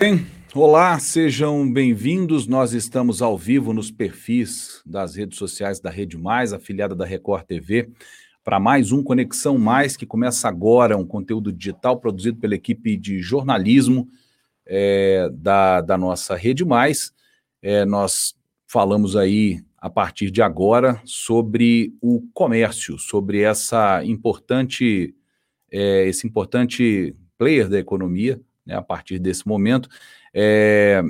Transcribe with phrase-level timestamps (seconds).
[0.00, 2.46] Bem, olá, sejam bem-vindos.
[2.46, 7.44] Nós estamos ao vivo nos perfis das redes sociais da Rede Mais, afiliada da Record
[7.44, 7.90] TV,
[8.42, 13.18] para mais um Conexão Mais, que começa agora, um conteúdo digital produzido pela equipe de
[13.18, 14.08] jornalismo
[14.64, 17.12] é, da, da nossa Rede Mais.
[17.60, 18.34] É, nós
[18.66, 25.14] falamos aí, a partir de agora, sobre o comércio, sobre essa importante,
[25.70, 29.88] é, esse importante player da economia, né, a partir desse momento.
[30.34, 31.02] É...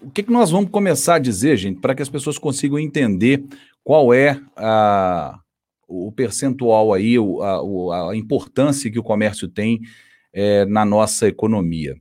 [0.00, 3.44] O que, que nós vamos começar a dizer, gente, para que as pessoas consigam entender
[3.82, 5.40] qual é a,
[5.88, 9.80] o percentual aí, a, a importância que o comércio tem
[10.32, 11.96] é, na nossa economia.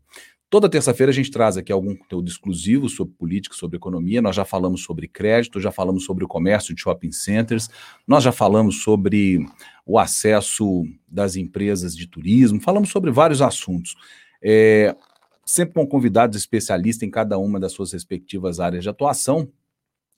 [0.53, 4.21] Toda terça-feira a gente traz aqui algum conteúdo exclusivo sobre política, sobre economia.
[4.21, 7.71] Nós já falamos sobre crédito, já falamos sobre o comércio de shopping centers,
[8.05, 9.43] nós já falamos sobre
[9.83, 13.95] o acesso das empresas de turismo, falamos sobre vários assuntos.
[14.43, 14.95] É,
[15.43, 19.49] sempre com convidados especialistas em cada uma das suas respectivas áreas de atuação.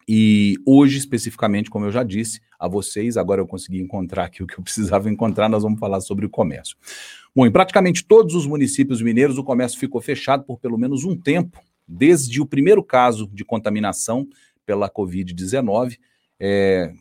[0.08, 4.48] E hoje, especificamente, como eu já disse a vocês, agora eu consegui encontrar aqui o
[4.48, 6.78] que eu precisava encontrar, nós vamos falar sobre o comércio.
[7.36, 11.16] Bom, em praticamente todos os municípios mineiros, o comércio ficou fechado por pelo menos um
[11.16, 14.28] tempo, desde o primeiro caso de contaminação
[14.66, 15.98] pela Covid-19,
[16.40, 16.94] é,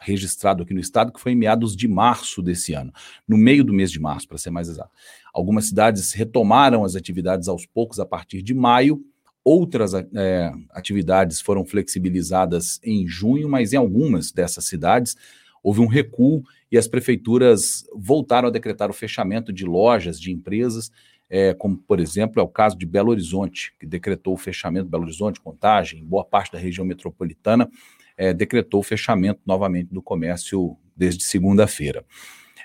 [0.00, 2.92] registrado aqui no estado, que foi em meados de março desse ano,
[3.28, 4.90] no meio do mês de março, para ser mais exato.
[5.32, 9.04] Algumas cidades retomaram as atividades aos poucos a partir de maio,
[9.50, 15.16] outras é, atividades foram flexibilizadas em junho, mas em algumas dessas cidades
[15.60, 20.92] houve um recuo e as prefeituras voltaram a decretar o fechamento de lojas, de empresas,
[21.28, 25.02] é, como, por exemplo, é o caso de Belo Horizonte, que decretou o fechamento Belo
[25.02, 27.68] Horizonte, Contagem, boa parte da região metropolitana,
[28.16, 32.04] é, decretou o fechamento novamente do comércio desde segunda-feira.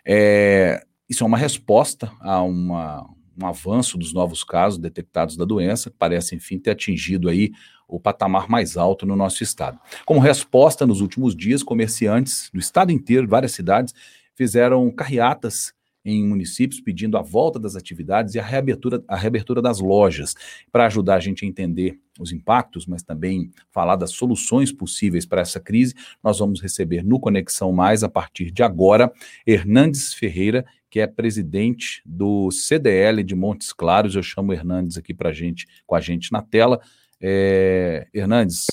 [0.05, 3.09] É, isso é uma resposta a uma,
[3.41, 7.51] um avanço dos novos casos detectados da doença, que parece, enfim, ter atingido aí
[7.87, 9.79] o patamar mais alto no nosso estado.
[10.05, 13.93] Como resposta, nos últimos dias, comerciantes do estado inteiro, várias cidades,
[14.35, 15.73] fizeram carreatas
[16.05, 20.35] em municípios pedindo a volta das atividades e a reabertura, a reabertura das lojas,
[20.71, 25.41] para ajudar a gente a entender os impactos, mas também falar das soluções possíveis para
[25.41, 25.95] essa crise.
[26.23, 29.11] Nós vamos receber no Conexão Mais, a partir de agora,
[29.47, 30.63] Hernandes Ferreira,
[30.95, 34.15] que é presidente do CDL de Montes Claros.
[34.15, 36.79] Eu chamo Hernandes aqui para gente, com a gente na tela.
[37.19, 38.67] É, Hernandes,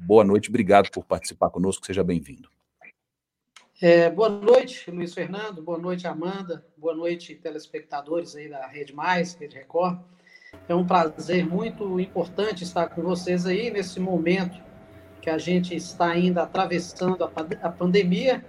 [0.00, 2.48] boa noite, obrigado por participar conosco, seja bem-vindo.
[3.82, 5.62] É, boa noite, Luiz Fernando.
[5.62, 6.64] Boa noite, Amanda.
[6.74, 10.00] Boa noite, telespectadores aí da Rede Mais, Rede Record.
[10.66, 14.58] É um prazer muito importante estar com vocês aí nesse momento
[15.20, 17.22] que a gente está ainda atravessando
[17.62, 18.42] a pandemia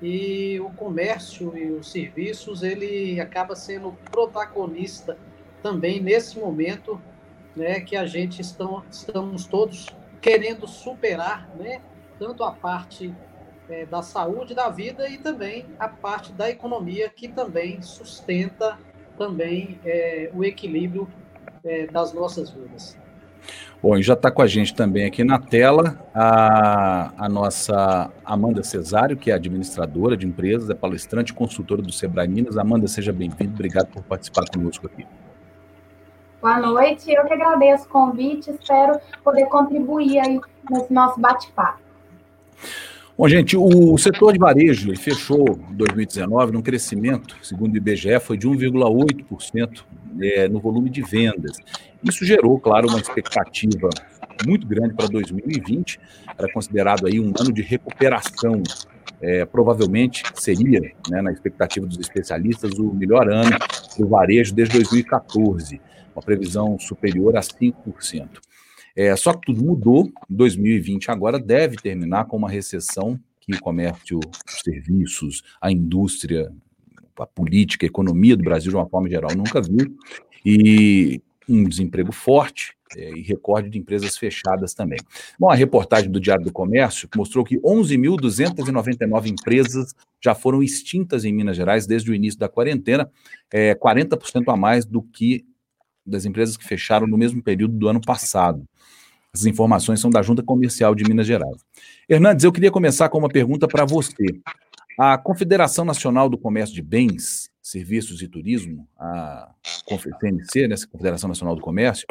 [0.00, 5.18] e o comércio e os serviços ele acaba sendo protagonista
[5.62, 7.00] também nesse momento,
[7.56, 9.86] né, que a gente estão, estamos todos
[10.20, 11.80] querendo superar, né,
[12.18, 13.12] tanto a parte
[13.68, 18.78] é, da saúde da vida e também a parte da economia que também sustenta
[19.16, 21.08] também é, o equilíbrio
[21.64, 22.96] é, das nossas vidas.
[23.80, 28.62] Bom, e já está com a gente também aqui na tela a, a nossa Amanda
[28.62, 32.58] Cesário, que é administradora de empresas, é palestrante e consultora do Sebrae Minas.
[32.58, 35.06] Amanda, seja bem-vinda, obrigado por participar conosco aqui.
[36.42, 41.80] Boa noite, eu que agradeço o convite, espero poder contribuir aí nesse nosso bate-papo.
[43.18, 48.48] Bom, gente, o setor de varejo fechou 2019 num crescimento, segundo o IBGE, foi de
[48.48, 49.84] 1,8%
[50.20, 51.56] é, no volume de vendas.
[52.02, 53.88] Isso gerou, claro, uma expectativa
[54.46, 55.98] muito grande para 2020.
[56.36, 58.62] Era considerado aí um ano de recuperação.
[59.20, 63.56] É, provavelmente seria, né, na expectativa dos especialistas, o melhor ano
[63.98, 65.80] do varejo desde 2014,
[66.14, 68.28] uma previsão superior a 5%.
[68.94, 70.08] É, só que tudo mudou.
[70.30, 76.52] 2020 agora deve terminar com uma recessão que o comércio, os serviços, a indústria,
[77.18, 79.96] a política, a economia do Brasil, de uma forma geral, nunca viu.
[80.44, 84.98] E um desemprego forte é, e recorde de empresas fechadas também.
[85.38, 91.32] Bom, a reportagem do Diário do Comércio mostrou que 11.299 empresas já foram extintas em
[91.32, 93.10] Minas Gerais desde o início da quarentena,
[93.52, 95.44] é, 40% a mais do que
[96.04, 98.64] das empresas que fecharam no mesmo período do ano passado.
[99.32, 101.62] As informações são da Junta Comercial de Minas Gerais.
[102.08, 104.24] Hernandes, eu queria começar com uma pergunta para você.
[104.98, 109.50] A Confederação Nacional do Comércio de Bens, Serviços e Turismo, a
[110.18, 112.06] CNC, né, Confederação Nacional do Comércio,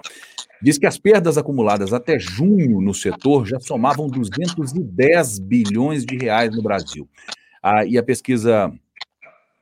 [0.61, 6.55] diz que as perdas acumuladas até junho no setor já somavam 210 bilhões de reais
[6.55, 7.09] no Brasil.
[7.61, 8.71] Ah, e a pesquisa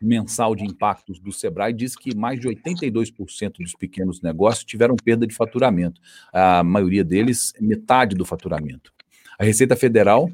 [0.02, 5.26] mensal de impactos do Sebrae diz que mais de 82% dos pequenos negócios tiveram perda
[5.26, 6.02] de faturamento.
[6.34, 8.92] A maioria deles, metade do faturamento.
[9.40, 10.30] A Receita Federal,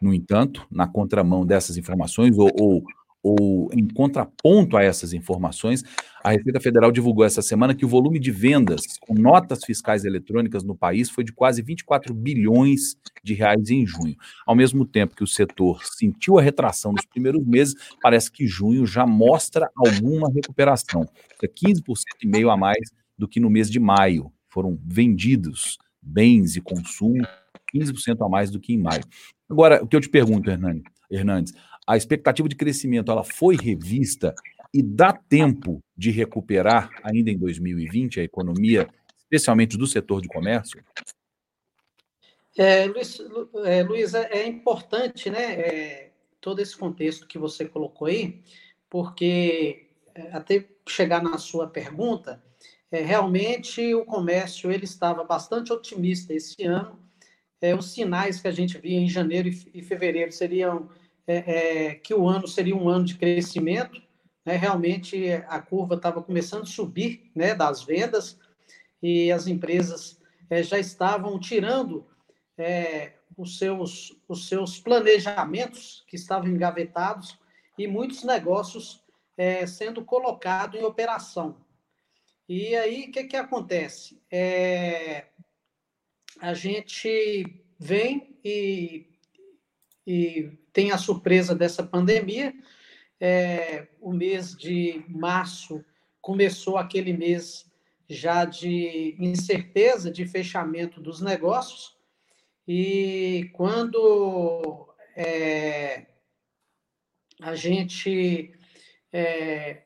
[0.00, 2.84] no entanto, na contramão dessas informações, ou, ou
[3.24, 5.82] ou em contraponto a essas informações,
[6.22, 10.62] a Receita Federal divulgou essa semana que o volume de vendas com notas fiscais eletrônicas
[10.62, 14.14] no país foi de quase 24 bilhões de reais em junho.
[14.46, 18.86] Ao mesmo tempo que o setor sentiu a retração nos primeiros meses, parece que junho
[18.86, 21.08] já mostra alguma recuperação.
[21.42, 21.80] É 15%
[22.22, 24.30] e meio a mais do que no mês de maio.
[24.50, 27.26] Foram vendidos bens e consumo
[27.74, 29.02] 15% a mais do que em maio.
[29.48, 30.50] Agora, o que eu te pergunto,
[31.10, 31.54] Hernandes,
[31.86, 34.34] a expectativa de crescimento ela foi revista
[34.72, 38.88] e dá tempo de recuperar ainda em 2020 a economia,
[39.18, 40.82] especialmente do setor de comércio?
[42.56, 43.20] É, Luiz,
[43.64, 46.10] é, Luiz, é, importante, né, é,
[46.40, 48.42] todo esse contexto que você colocou aí,
[48.88, 52.42] porque é, até chegar na sua pergunta,
[52.90, 56.98] é, realmente o comércio ele estava bastante otimista esse ano.
[57.60, 60.88] É, os sinais que a gente via em janeiro e fevereiro seriam
[61.26, 64.00] é, é, que o ano seria um ano de crescimento.
[64.44, 64.56] Né?
[64.56, 68.38] Realmente a curva estava começando a subir né, das vendas
[69.02, 72.06] e as empresas é, já estavam tirando
[72.56, 77.38] é, os, seus, os seus planejamentos que estavam engavetados
[77.78, 79.02] e muitos negócios
[79.36, 81.56] é, sendo colocados em operação.
[82.48, 84.20] E aí, o que, que acontece?
[84.30, 85.26] É,
[86.40, 89.06] a gente vem e,
[90.06, 92.52] e tem a surpresa dessa pandemia.
[93.18, 95.82] É, o mês de março
[96.20, 97.72] começou aquele mês
[98.10, 101.96] já de incerteza de fechamento dos negócios,
[102.66, 106.06] e quando é,
[107.40, 108.52] a gente
[109.12, 109.82] é,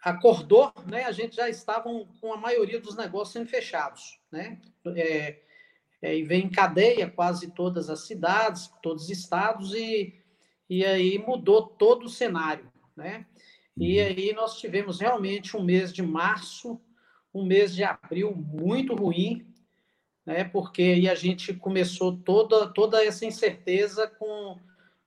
[0.00, 1.84] acordou, né, a gente já estava
[2.20, 4.18] com a maioria dos negócios sendo fechados.
[4.30, 4.60] Né?
[4.96, 5.40] É,
[6.06, 10.14] é, e vem em cadeia quase todas as cidades, todos os estados, e,
[10.70, 13.26] e aí mudou todo o cenário, né?
[13.76, 14.06] E uhum.
[14.06, 16.80] aí nós tivemos realmente um mês de março,
[17.34, 19.52] um mês de abril muito ruim,
[20.24, 20.44] né?
[20.44, 24.60] Porque aí a gente começou toda, toda essa incerteza com,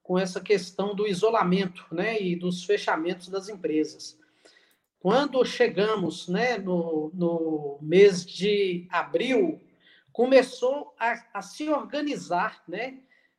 [0.03, 2.21] com essa questão do isolamento, né?
[2.21, 4.19] E dos fechamentos das empresas.
[4.99, 9.61] Quando chegamos, né, no, no mês de abril,
[10.19, 12.97] começou a, a se organizar, né,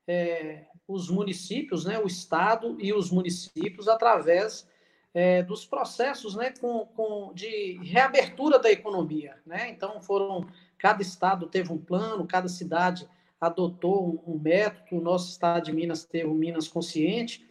[0.09, 4.67] é, os municípios, né, o Estado e os municípios, através
[5.13, 9.37] é, dos processos né, com, com, de reabertura da economia.
[9.45, 9.69] Né?
[9.69, 10.49] Então, foram
[10.79, 13.07] cada estado teve um plano, cada cidade
[13.39, 17.47] adotou um, um método, o nosso estado de Minas teve o Minas Consciente,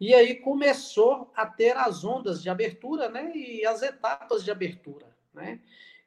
[0.00, 5.14] e aí começou a ter as ondas de abertura né, e as etapas de abertura.
[5.34, 5.60] Né?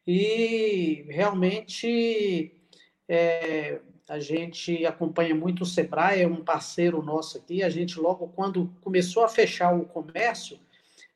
[0.08, 2.55] E realmente
[3.08, 7.64] é, a gente acompanha muito o Sebrae, é um parceiro nosso aqui.
[7.64, 10.60] A gente, logo quando começou a fechar o comércio,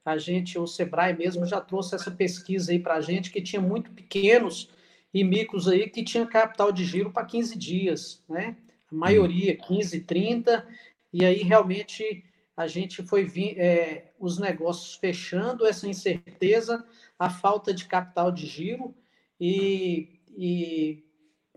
[0.03, 3.61] a gente, o Sebrae mesmo, já trouxe essa pesquisa aí para a gente, que tinha
[3.61, 4.69] muito pequenos
[5.13, 8.55] e micros aí que tinha capital de giro para 15 dias, né?
[8.91, 10.67] A maioria, 15, 30,
[11.13, 12.23] e aí realmente
[12.57, 16.85] a gente foi é, os negócios fechando, essa incerteza,
[17.17, 18.93] a falta de capital de giro
[19.39, 21.03] e, e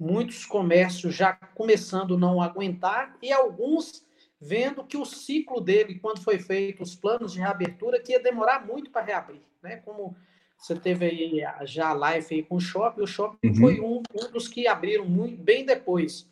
[0.02, 4.04] muitos comércios já começando a não aguentar e alguns
[4.40, 8.66] vendo que o ciclo dele, quando foi feito os planos de reabertura, que ia demorar
[8.66, 9.76] muito para reabrir, né?
[9.76, 10.16] Como
[10.58, 13.54] você teve aí já a live aí com o shopping, o shopping uhum.
[13.54, 16.28] foi um, um, dos que abriram muito bem depois.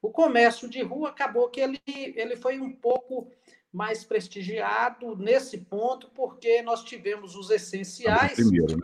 [0.00, 3.28] O comércio de rua acabou que ele, ele foi um pouco
[3.72, 8.34] mais prestigiado nesse ponto, porque nós tivemos os essenciais.
[8.34, 8.82] Primeiro, né?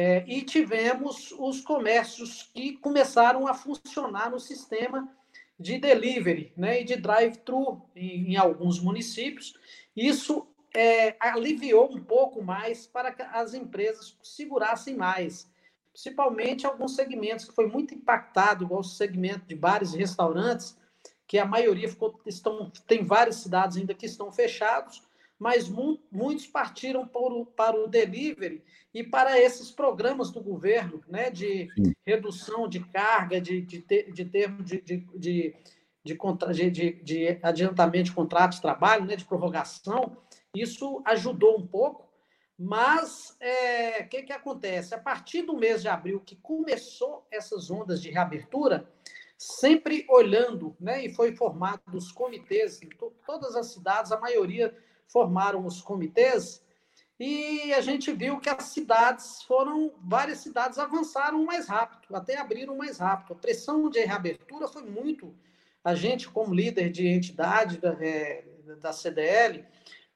[0.00, 5.12] É, e tivemos os comércios que começaram a funcionar no sistema
[5.58, 9.58] de delivery né, e de drive-thru em, em, alguns municípios.
[9.96, 15.50] Isso é, aliviou um pouco mais para que as empresas segurassem mais,
[15.92, 20.78] principalmente alguns segmentos que foi muito impactado, igual o segmento de bares e restaurantes,
[21.26, 25.02] que a maioria ficou, estão, tem várias cidades ainda que estão fechados,
[25.38, 31.30] mas mu muitos partiram por, para o delivery e para esses programas do governo, né,
[31.30, 31.92] de Sim.
[32.04, 35.54] redução de carga, de, de, ter, de termo de, de, de,
[36.04, 40.16] de, de, de adiantamento de contrato de trabalho, né, de prorrogação,
[40.54, 42.08] isso ajudou um pouco,
[42.58, 44.92] mas o é, que, que acontece?
[44.94, 48.90] A partir do mês de abril, que começou essas ondas de reabertura,
[49.36, 52.88] sempre olhando, né, e foi formado os comitês em
[53.24, 54.76] todas as cidades, a maioria
[55.08, 56.62] formaram os comitês
[57.20, 62.76] e a gente viu que as cidades foram, várias cidades avançaram mais rápido, até abriram
[62.76, 63.32] mais rápido.
[63.32, 65.34] A pressão de reabertura foi muito.
[65.82, 68.44] A gente, como líder de entidade da, é,
[68.80, 69.64] da CDL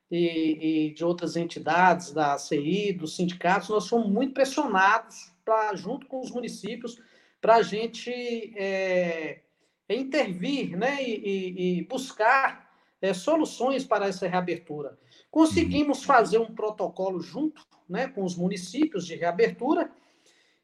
[0.08, 6.06] e, e, de outras entidades, da CI, dos sindicatos, nós fomos muito pressionados para, junto
[6.06, 7.00] com os municípios,
[7.40, 8.12] para a gente
[8.56, 9.40] é,
[9.88, 12.71] intervir né, e, e buscar
[13.02, 14.96] é, soluções para essa reabertura.
[15.30, 16.04] Conseguimos uhum.
[16.04, 19.90] fazer um protocolo junto né, com os municípios de reabertura,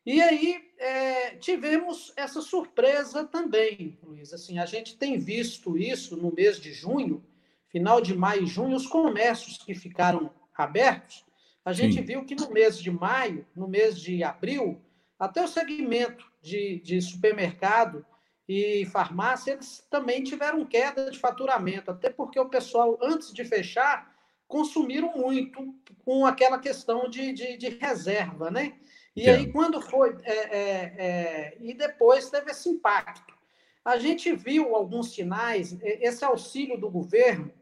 [0.07, 4.33] e aí é, tivemos essa surpresa também, Luiz.
[4.33, 7.23] Assim, a gente tem visto isso no mês de junho,
[7.67, 11.27] final de maio e junho, os comércios que ficaram abertos,
[11.65, 12.03] a gente Sim.
[12.03, 14.81] viu que no mês de maio, no mês de abril,
[15.19, 18.07] até o segmento de, de supermercado
[18.49, 24.11] e farmácia, eles também tiveram queda de faturamento, até porque o pessoal, antes de fechar,
[24.47, 28.79] consumiram muito com aquela questão de, de, de reserva, né?
[29.15, 29.35] E é.
[29.35, 30.17] aí, quando foi.
[30.23, 33.37] É, é, é, e depois teve esse impacto.
[33.85, 37.53] A gente viu alguns sinais, esse auxílio do governo,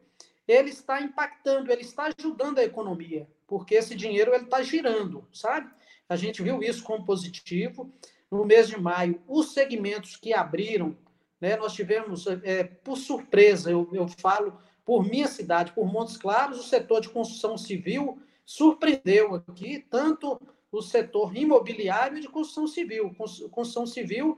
[0.47, 5.69] ele está impactando, ele está ajudando a economia, porque esse dinheiro ele está girando, sabe?
[6.07, 7.93] A gente viu isso como positivo
[8.31, 10.97] no mês de maio, os segmentos que abriram,
[11.39, 16.59] né, nós tivemos, é, por surpresa, eu, eu falo por minha cidade, por Montes Claros,
[16.59, 20.39] o setor de construção civil surpreendeu aqui, tanto
[20.71, 23.13] o setor imobiliário e de construção civil.
[23.51, 24.37] Construção civil,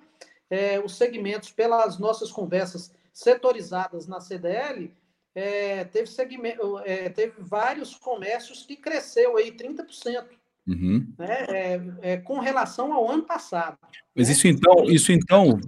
[0.49, 4.91] é, os segmentos, pelas nossas conversas setorizadas na CDL,
[5.35, 10.27] é, teve, segmento, é, teve vários comércios que cresceu aí 30%.
[10.69, 11.07] Uhum.
[11.17, 13.77] Né, é, é, com relação ao ano passado.
[14.15, 14.33] Mas né?
[14.33, 15.59] isso então, isso então,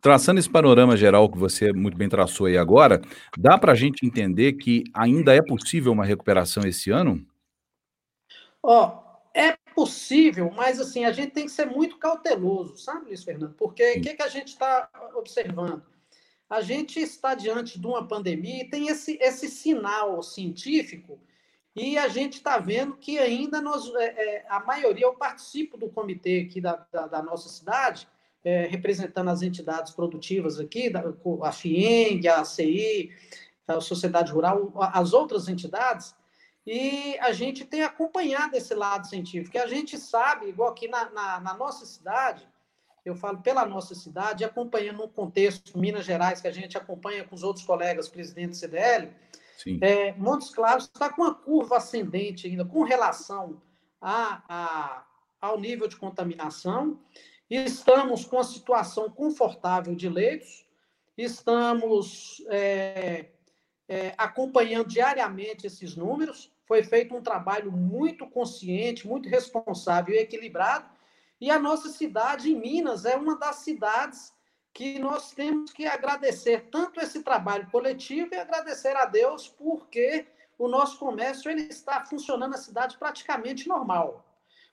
[0.00, 3.00] traçando esse panorama geral que você muito bem traçou aí agora,
[3.38, 7.24] dá para a gente entender que ainda é possível uma recuperação esse ano?
[8.60, 9.02] Ó,
[9.32, 13.54] é possível, mas assim, a gente tem que ser muito cauteloso, sabe, Luiz Fernando?
[13.54, 15.82] Porque o que, que a gente está observando?
[16.48, 21.20] A gente está diante de uma pandemia e tem esse, esse sinal científico
[21.74, 25.88] e a gente está vendo que ainda nós, é, é, a maioria, eu participo do
[25.88, 28.08] comitê aqui da, da, da nossa cidade,
[28.42, 31.04] é, representando as entidades produtivas aqui, da,
[31.42, 33.10] a FIENG, a ACI,
[33.68, 36.14] a Sociedade Rural, as outras entidades,
[36.66, 39.58] e a gente tem acompanhado esse lado científico.
[39.58, 42.46] A gente sabe, igual aqui na, na, na nossa cidade,
[43.04, 47.34] eu falo pela nossa cidade, acompanhando um contexto Minas Gerais, que a gente acompanha com
[47.34, 49.10] os outros colegas presidentes do CDL,
[49.80, 53.60] é, Montes Claros está com uma curva ascendente ainda com relação
[54.00, 55.06] a, a,
[55.40, 57.00] ao nível de contaminação.
[57.48, 60.64] Estamos com a situação confortável de leitos,
[61.16, 63.26] estamos é,
[63.88, 66.52] é, acompanhando diariamente esses números.
[66.64, 70.88] Foi feito um trabalho muito consciente, muito responsável e equilibrado.
[71.40, 74.32] E a nossa cidade, em Minas, é uma das cidades
[74.72, 80.26] que nós temos que agradecer tanto esse trabalho coletivo e agradecer a Deus porque
[80.58, 84.24] o nosso comércio ele está funcionando na cidade praticamente normal.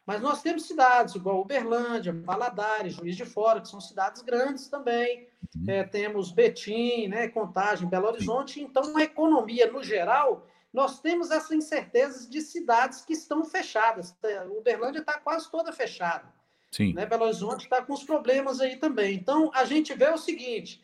[0.05, 5.27] Mas nós temos cidades igual Uberlândia, Valadares, Juiz de Fora, que são cidades grandes também.
[5.53, 5.65] Uhum.
[5.67, 8.61] É, temos Betim, né, Contagem, Belo Horizonte.
[8.61, 14.15] Então, a economia, no geral, nós temos essa incerteza de cidades que estão fechadas.
[14.57, 16.36] Uberlândia está quase toda fechada.
[16.71, 16.93] Sim.
[16.93, 17.05] Né?
[17.05, 19.15] Belo Horizonte está com os problemas aí também.
[19.15, 20.83] Então, a gente vê o seguinte,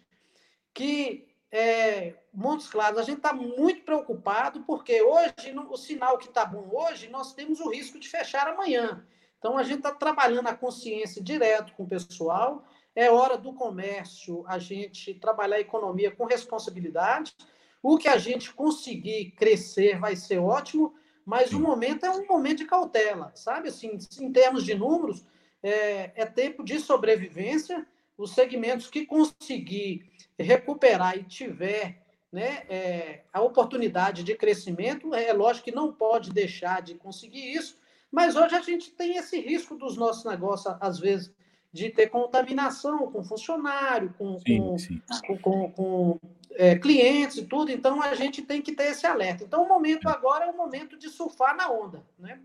[0.73, 6.27] que é, Montes Claros, a gente está muito preocupado, porque hoje, no, o sinal que
[6.27, 9.05] está bom hoje, nós temos o risco de fechar amanhã.
[9.37, 12.63] Então, a gente está trabalhando a consciência direto com o pessoal.
[12.95, 17.35] É hora do comércio a gente trabalhar a economia com responsabilidade.
[17.81, 22.59] O que a gente conseguir crescer vai ser ótimo, mas o momento é um momento
[22.59, 23.67] de cautela, sabe?
[23.67, 25.25] Assim, em termos de números,
[25.63, 27.87] é, é tempo de sobrevivência.
[28.15, 35.65] Os segmentos que conseguir recuperar e tiver né, é, a oportunidade de crescimento, é lógico
[35.65, 37.77] que não pode deixar de conseguir isso,
[38.11, 41.31] mas hoje a gente tem esse risco dos nossos negócios, às vezes,
[41.71, 45.01] de ter contaminação com funcionário, com, sim, com, sim.
[45.25, 46.19] com, com, com
[46.51, 49.43] é, clientes e tudo, então a gente tem que ter esse alerta.
[49.43, 52.39] Então, o momento agora é o momento de surfar na onda, né?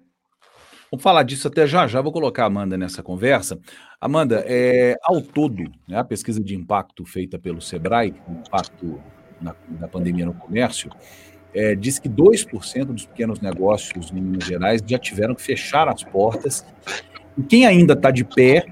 [0.90, 2.00] Vamos falar disso até já já.
[2.00, 3.58] Vou colocar a Amanda nessa conversa.
[4.00, 9.00] Amanda, é, ao todo, né, a pesquisa de impacto feita pelo Sebrae, impacto
[9.40, 10.90] na, da pandemia no comércio,
[11.54, 16.02] é, diz que 2% dos pequenos negócios em Minas Gerais já tiveram que fechar as
[16.02, 16.64] portas.
[17.36, 18.66] E quem ainda está de pé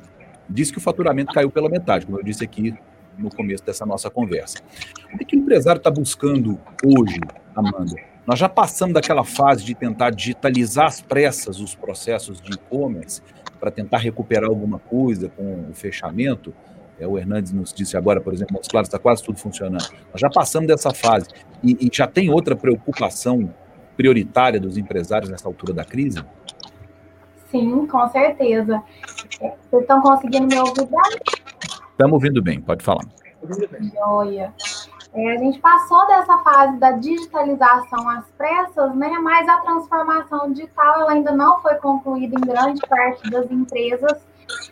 [0.48, 2.74] diz que o faturamento caiu pela metade, como eu disse aqui
[3.18, 4.58] no começo dessa nossa conversa.
[5.12, 7.18] O que, que o empresário está buscando hoje,
[7.54, 8.15] Amanda?
[8.26, 13.22] Nós já passamos daquela fase de tentar digitalizar às pressas os processos de e-commerce
[13.60, 16.52] para tentar recuperar alguma coisa com o fechamento.
[16.98, 19.88] É, o Hernandes nos disse agora, por exemplo, Montes Claros está quase tudo funcionando.
[20.12, 21.28] Nós já passamos dessa fase.
[21.62, 23.52] E, e, já tem outra preocupação
[23.96, 26.22] prioritária dos empresários nessa altura da crise?
[27.50, 28.82] Sim, com certeza.
[29.40, 31.20] É, vocês estão conseguindo me ouvir bem?
[31.90, 33.04] Estamos ouvindo bem, pode falar.
[33.94, 34.52] Joia.
[35.14, 39.10] É, a gente passou dessa fase da digitalização às pressas, né?
[39.22, 44.20] Mas a transformação digital ela ainda não foi concluída em grande parte das empresas.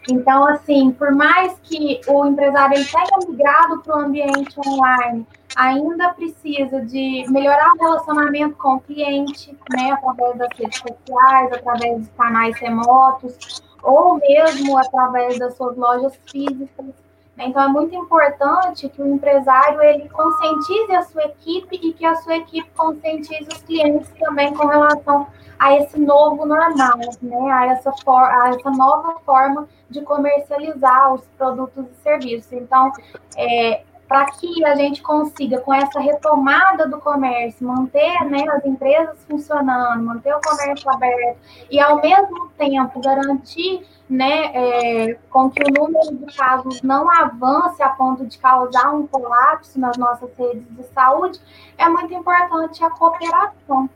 [0.08, 5.26] Então, assim, por mais que o empresário ele tenha migrado para o ambiente online,
[5.56, 11.98] ainda precisa de melhorar o relacionamento com o cliente, né, através das redes sociais, através
[11.98, 17.03] dos canais remotos, ou mesmo através das suas lojas físicas.
[17.36, 22.14] Então, é muito importante que o empresário ele conscientize a sua equipe e que a
[22.16, 25.26] sua equipe conscientize os clientes também com relação
[25.58, 27.50] a esse novo normal, né?
[27.50, 32.52] a, essa for, a essa nova forma de comercializar os produtos e serviços.
[32.52, 32.92] Então,
[33.36, 39.18] é, para que a gente consiga, com essa retomada do comércio, manter né, as empresas
[39.28, 41.38] funcionando, manter o comércio aberto
[41.70, 47.82] e, ao mesmo tempo, garantir né, é, com que o número de casos não avance
[47.82, 51.40] a ponto de causar um colapso nas nossas redes de saúde,
[51.78, 53.88] é muito importante a cooperação.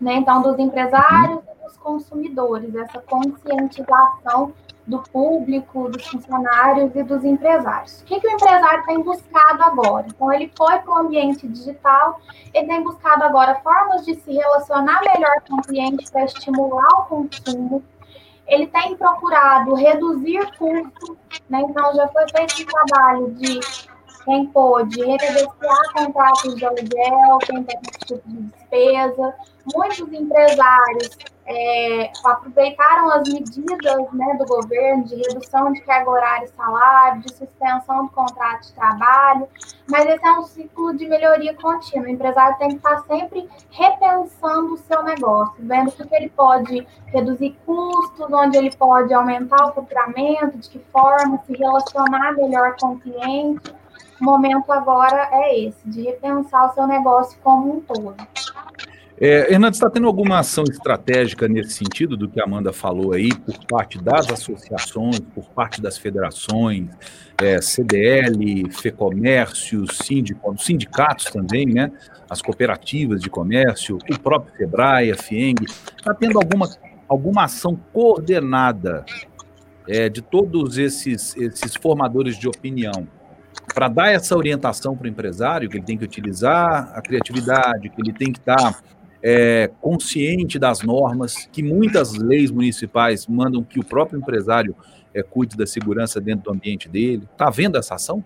[0.00, 0.14] Né?
[0.14, 4.52] Então, dos empresários e dos consumidores, essa conscientização
[4.86, 8.00] do público, dos funcionários e dos empresários.
[8.00, 10.06] O que, que o empresário tem buscado agora?
[10.08, 12.20] Então, ele foi para o ambiente digital,
[12.54, 17.04] ele tem buscado agora formas de se relacionar melhor com o cliente para estimular o
[17.04, 17.84] consumo,
[18.48, 21.16] ele tem procurado reduzir custos,
[21.48, 21.60] né?
[21.60, 23.60] então já foi feito um trabalho de
[24.24, 29.34] quem pôde renegociar contratos de aluguel, quem tem esse tipo de despesa.
[29.74, 36.48] Muitos empresários é, aproveitaram as medidas né, do governo de redução de carga horária e
[36.48, 39.48] salário, de suspensão do contrato de trabalho,
[39.88, 42.06] mas esse é um ciclo de melhoria contínua.
[42.06, 46.86] O empresário tem que estar sempre repensando o seu negócio, vendo o que ele pode
[47.06, 52.92] reduzir custos, onde ele pode aumentar o faturamento, de que forma, se relacionar melhor com
[52.92, 53.74] o cliente.
[54.20, 58.16] O momento agora é esse, de repensar o seu negócio como um todo.
[59.20, 63.34] É, Hernandes, está tendo alguma ação estratégica nesse sentido do que a Amanda falou aí,
[63.34, 66.88] por parte das associações, por parte das federações,
[67.42, 71.90] é, CDL, FEComércio, sindicatos, sindicatos também, né?
[72.30, 75.64] As cooperativas de comércio, o próprio Sebrae, a FIENG.
[75.96, 76.68] Está tendo alguma,
[77.08, 79.04] alguma ação coordenada
[79.88, 83.08] é, de todos esses, esses formadores de opinião
[83.74, 88.00] para dar essa orientação para o empresário, que ele tem que utilizar a criatividade, que
[88.00, 88.80] ele tem que estar
[89.22, 94.74] é, consciente das normas, que muitas leis municipais mandam que o próprio empresário
[95.12, 97.28] é, cuide da segurança dentro do ambiente dele.
[97.32, 98.24] Está vendo essa ação?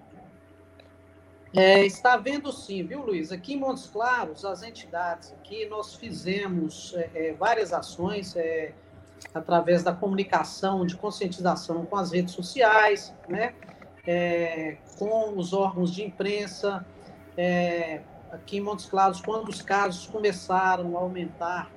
[1.55, 3.31] É, está vendo sim, viu, Luiz?
[3.31, 8.72] Aqui em Montes Claros, as entidades aqui, nós fizemos é, é várias ações é,
[9.35, 13.55] através da comunicação, de conscientização com as redes sociais, né?
[14.07, 16.85] É, com os órgãos de imprensa,
[17.37, 18.00] é,
[18.32, 21.70] aqui em Montes Claros, quando os casos começaram a aumentar,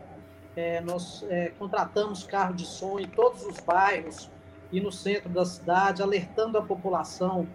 [0.56, 4.32] é, nós é, contratamos carro de som em todos os bairros
[4.72, 7.46] e no centro da cidade, alertando a população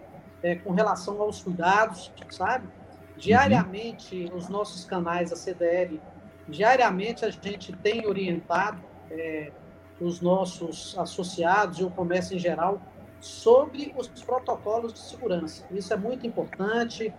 [0.43, 2.67] é, com relação aos cuidados, sabe?
[3.17, 4.35] Diariamente, uhum.
[4.35, 5.99] nos nossos canais da CDL,
[6.47, 9.51] diariamente a gente tem orientado é,
[9.99, 12.81] os nossos associados e o comércio em geral
[13.19, 15.65] sobre os protocolos de segurança.
[15.71, 17.13] Isso é muito importante.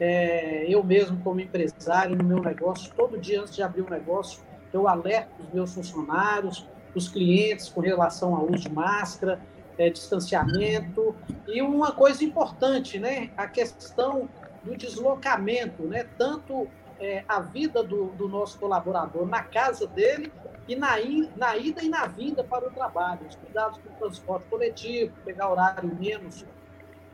[0.00, 4.40] É, eu mesmo, como empresário, no meu negócio, todo dia antes de abrir um negócio,
[4.72, 9.40] eu alerto os meus funcionários, os clientes com relação ao uso de máscara,
[9.76, 11.14] é, distanciamento.
[11.46, 13.30] E uma coisa importante, né?
[13.36, 14.28] A questão
[14.62, 16.06] do deslocamento, né?
[16.18, 16.68] Tanto
[17.00, 20.32] é, a vida do, do, nosso colaborador na casa dele
[20.66, 20.96] e na,
[21.36, 23.20] na ida e na vinda para o trabalho.
[23.28, 26.44] Os cuidados com o transporte coletivo, pegar horário menos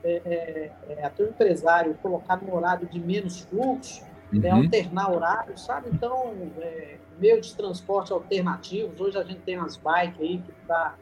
[0.05, 4.63] é, é, é, até o empresário colocar num horário de menos fluxo, né, uhum.
[4.63, 5.89] alternar horário, sabe?
[5.91, 10.95] Então, é, meio de transporte alternativos, hoje a gente tem as bikes aí que está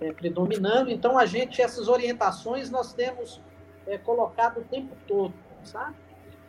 [0.00, 3.40] é, predominando, então a gente, essas orientações nós temos
[3.86, 5.32] é, colocado o tempo todo,
[5.64, 5.96] sabe?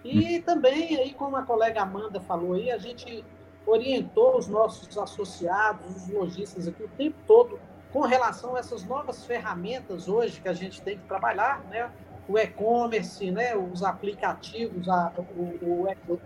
[0.04, 0.42] E uhum.
[0.42, 3.24] também, aí, como a colega Amanda falou aí, a gente
[3.66, 7.60] orientou os nossos associados, os lojistas aqui o tempo todo
[7.92, 11.90] com relação a essas novas ferramentas hoje que a gente tem que trabalhar, né?
[12.28, 13.56] o e-commerce, né?
[13.56, 16.20] os aplicativos, a, o, o,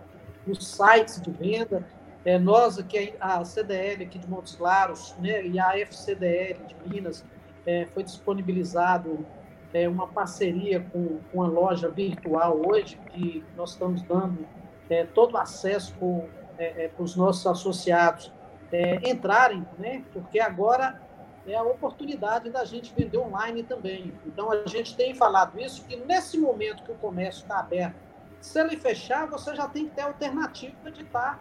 [0.45, 1.86] nos sites de venda.
[2.26, 7.26] É, nós aqui, a CDL aqui de Montes Claros né, e a FCDL de Minas,
[7.65, 9.26] é, foi disponibilizado
[9.73, 14.45] é, uma parceria com, com uma loja virtual hoje, que nós estamos dando
[14.89, 18.32] é, todo o acesso para é, é, os nossos associados
[18.71, 20.04] é, entrarem, né?
[20.13, 21.02] porque agora
[21.45, 24.13] é a oportunidade da gente vender online também.
[24.25, 27.95] Então, a gente tem falado isso, que nesse momento que o comércio está aberto,
[28.39, 31.39] se ele fechar, você já tem que ter alternativa de estar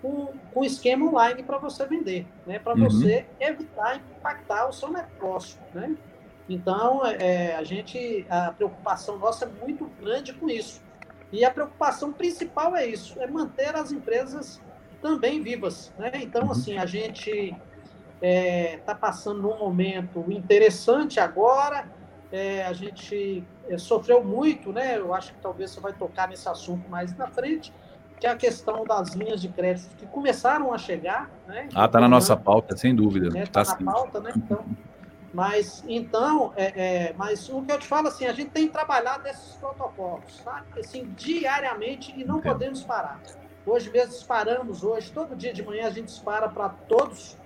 [0.00, 2.58] com, com esquema online para você vender, né?
[2.58, 2.84] para uhum.
[2.84, 5.58] você evitar impactar o seu negócio.
[5.74, 5.96] Né?
[6.48, 10.80] Então, é, a gente, a preocupação nossa é muito grande com isso.
[11.32, 14.60] E a preocupação principal é isso, é manter as empresas
[15.02, 15.92] também vivas.
[15.98, 16.12] Né?
[16.16, 16.52] Então, uhum.
[16.52, 17.54] assim, a gente
[18.16, 21.86] está é, tá passando um momento interessante agora,
[22.32, 24.98] é, a gente é, sofreu muito, né?
[24.98, 27.72] eu acho que talvez você vai tocar nesse assunto mais na frente,
[28.18, 31.30] que é a questão das linhas de crédito que começaram a chegar.
[31.46, 31.68] Né?
[31.74, 33.26] Ah, está na nossa pauta, sem dúvida.
[33.38, 34.32] Está é, tá na pauta, né?
[34.34, 34.64] Então,
[35.34, 39.28] mas, então, é, é, mas o que eu te falo, assim, a gente tem trabalhado
[39.28, 40.64] esses protocolos, tá?
[40.78, 43.20] Assim, diariamente e não podemos parar.
[43.66, 47.36] Hoje mesmo disparamos, hoje, todo dia de manhã a gente dispara para todos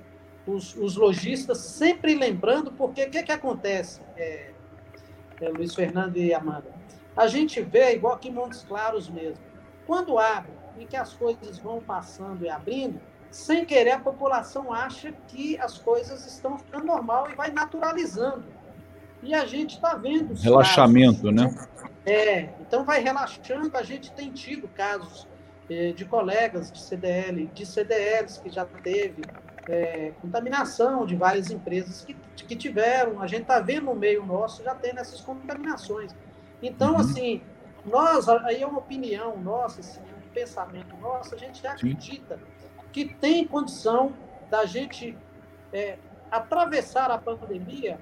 [0.55, 4.51] os, os, lojistas, sempre lembrando, porque o que, que acontece, é,
[5.41, 6.69] é, Luiz Fernando e Amanda?
[7.17, 9.45] A gente vê, igual aqui em Montes Claros mesmo,
[9.87, 15.13] quando abre e que as coisas vão passando e abrindo, sem querer, a população acha
[15.29, 18.45] que as coisas estão ficando normal e vai naturalizando.
[19.23, 20.35] E a gente está vendo.
[20.35, 21.69] Relaxamento, casos, né?
[22.05, 23.77] É, então vai relaxando.
[23.77, 25.29] A gente tem tido casos
[25.69, 29.23] é, de colegas de CDL, de CDLs que já teve
[29.69, 33.21] é, contaminação de várias empresas que, que tiveram.
[33.21, 36.15] A gente está vendo no meio nosso já tendo essas contaminações.
[36.63, 37.01] Então, uhum.
[37.01, 37.43] assim,
[37.85, 42.37] nós, aí é uma opinião nossa, assim, é um pensamento nosso, a gente acredita.
[42.37, 42.61] Sim
[42.93, 44.13] que tem condição
[44.49, 45.17] da gente
[45.73, 45.97] é,
[46.31, 47.99] atravessar a pandemia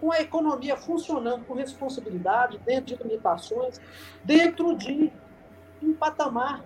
[0.00, 3.80] com a economia funcionando com responsabilidade, dentro de limitações,
[4.24, 5.12] dentro de
[5.80, 6.64] um patamar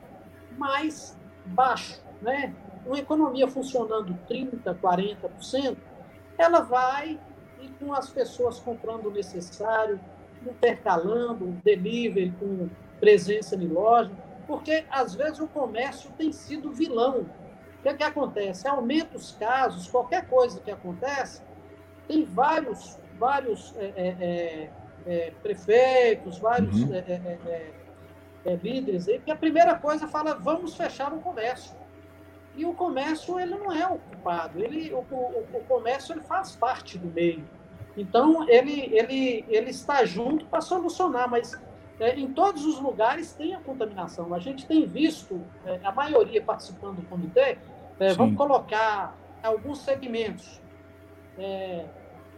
[0.57, 2.03] mais baixo.
[2.23, 2.55] Né?
[2.87, 5.77] Uma economia funcionando 30%, 40%,
[6.39, 7.19] ela vai
[7.61, 9.99] e com as pessoas comprando o necessário,
[10.47, 12.69] intercalando, delivery com
[13.01, 14.11] presença em loja,
[14.47, 17.27] porque às vezes o comércio tem sido vilão
[17.87, 18.67] que, que acontece?
[18.67, 21.43] Aumenta os casos, qualquer coisa que acontece,
[22.09, 24.71] tem vários, vários é, é, é,
[25.07, 26.95] é prefeitos, vários uhum.
[26.95, 27.73] É,
[28.45, 31.75] é, líderes aí, que a primeira coisa fala, vamos fechar o comércio.
[32.57, 36.97] E o comércio, ele não é ocupado, ele, o, o, o comércio ele faz parte
[36.97, 37.45] do meio.
[37.97, 41.59] Então, ele, ele, ele está junto para solucionar, mas
[41.99, 44.33] é, em todos os lugares tem a contaminação.
[44.35, 47.59] A gente tem visto, é, a maioria participando do comitê,
[47.99, 50.61] é, vamos colocar alguns segmentos
[51.39, 51.87] é,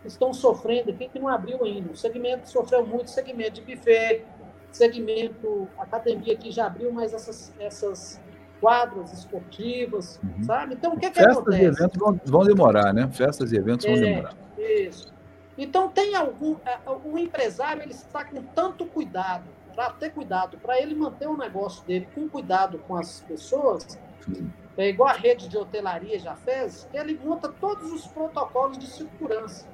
[0.03, 1.93] que estão sofrendo aqui, que não abriu ainda.
[1.93, 4.25] O segmento sofreu muito, segmento de buffet,
[4.71, 8.21] segmento academia que já abriu, mas essas, essas
[8.61, 10.45] quadras esportivas, uhum.
[10.45, 10.75] sabe?
[10.75, 11.63] Então, o que, é que Festas acontece?
[11.63, 13.09] e eventos vão, vão, demorar, né?
[13.13, 14.35] Festas e eventos é, vão demorar.
[14.59, 15.13] Isso.
[15.57, 16.57] Então, tem algum...
[16.65, 19.45] É, o empresário, ele está com tanto cuidado,
[19.75, 24.51] para ter cuidado, para ele manter o negócio dele com cuidado com as pessoas, Sim
[24.79, 29.67] é igual a rede de hotelaria já fez, ele monta todos os protocolos de segurança.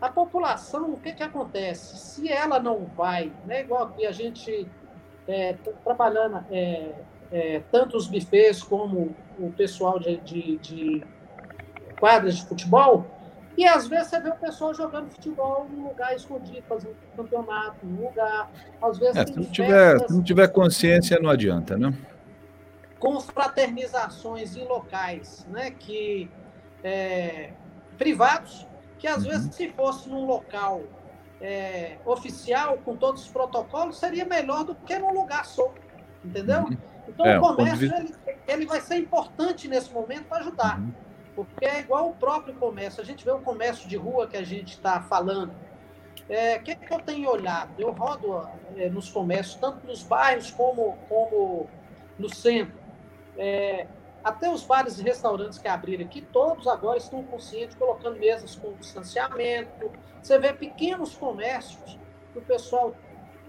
[0.00, 1.96] A população, o que, que acontece?
[1.96, 4.66] Se ela não vai, né, igual que a gente
[5.28, 5.52] é,
[5.84, 6.92] trabalhando é,
[7.32, 11.04] é, tanto os bufês como o pessoal de, de, de,
[11.98, 13.06] quadras de futebol,
[13.56, 18.06] e às vezes você vê o pessoal jogando futebol num lugar escondido, fazendo campeonato, num
[18.06, 18.50] lugar.
[18.80, 21.92] Às vezes é, se, não tiver, se não tiver consciência, não adianta, né?
[23.02, 26.30] confraternizações em locais né, que,
[26.84, 27.50] é,
[27.98, 28.64] privados,
[28.96, 29.30] que às uhum.
[29.30, 30.82] vezes, se fosse num local
[31.40, 35.74] é, oficial, com todos os protocolos, seria melhor do que num lugar só.
[36.24, 36.60] Entendeu?
[36.60, 36.76] Uhum.
[37.08, 38.14] Então, é, o comércio ele,
[38.46, 40.78] ele vai ser importante nesse momento para ajudar.
[40.78, 40.92] Uhum.
[41.34, 43.00] Porque é igual o próprio comércio.
[43.00, 45.52] A gente vê o comércio de rua que a gente está falando.
[46.28, 47.72] O é, que, que eu tenho olhado?
[47.78, 51.68] Eu rodo é, nos comércios, tanto nos bairros como, como
[52.18, 52.78] no centro.
[53.36, 53.86] É,
[54.22, 58.72] até os bares e restaurantes que abriram aqui, todos agora estão conscientes, colocando mesas com
[58.74, 59.90] distanciamento.
[60.22, 61.98] Você vê pequenos comércios
[62.32, 62.94] que o pessoal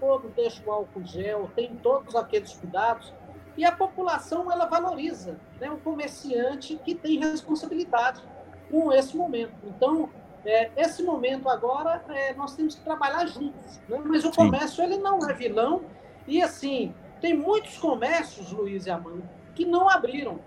[0.00, 3.12] todo deixa o álcool gel, tem todos aqueles cuidados.
[3.56, 8.22] E a população, ela valoriza né, o comerciante que tem responsabilidade
[8.70, 9.54] com esse momento.
[9.64, 10.10] Então,
[10.44, 13.80] é, esse momento agora, é, nós temos que trabalhar juntos.
[13.88, 14.00] Né?
[14.04, 14.34] Mas o Sim.
[14.34, 15.82] comércio, ele não é vilão.
[16.26, 19.22] E, assim, tem muitos comércios, Luiz e Amanda,
[19.54, 20.40] que não abriram.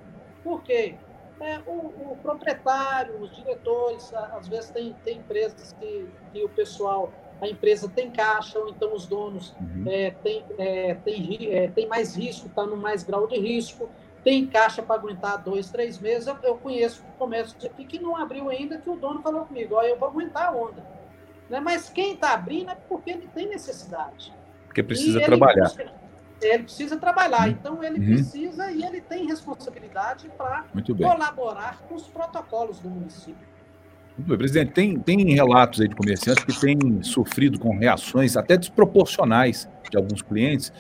[0.44, 0.96] Por quê?
[1.40, 7.12] É, o, o, proprietário, os diretores, às vezes tem, tem empresas que, que o pessoal,
[7.42, 9.84] a empresa tem caixa, ou então os donos uhum.
[9.88, 13.90] é, tem, é, tem, é, tem mais risco, está no mais grau de risco,
[14.24, 16.28] tem caixa para aguentar dois, três meses.
[16.28, 19.84] Eu, eu conheço comércio aqui que não abriu ainda, que o dono falou comigo, ó,
[19.84, 20.86] eu vou aguentar a onda.
[21.50, 21.60] Né?
[21.60, 24.34] Mas quem está abrindo é porque ele tem necessidade.
[24.66, 25.64] Porque precisa trabalhar.
[25.64, 25.94] Busca,
[26.42, 27.54] ele precisa trabalhar, uhum.
[27.54, 28.06] então ele uhum.
[28.16, 30.66] precisa e ele tem responsabilidade para
[30.98, 33.48] colaborar com os protocolos do município.
[34.26, 39.98] Presidente, tem, tem relatos aí de comerciantes que têm sofrido com reações até desproporcionais de
[39.98, 40.74] alguns clientes,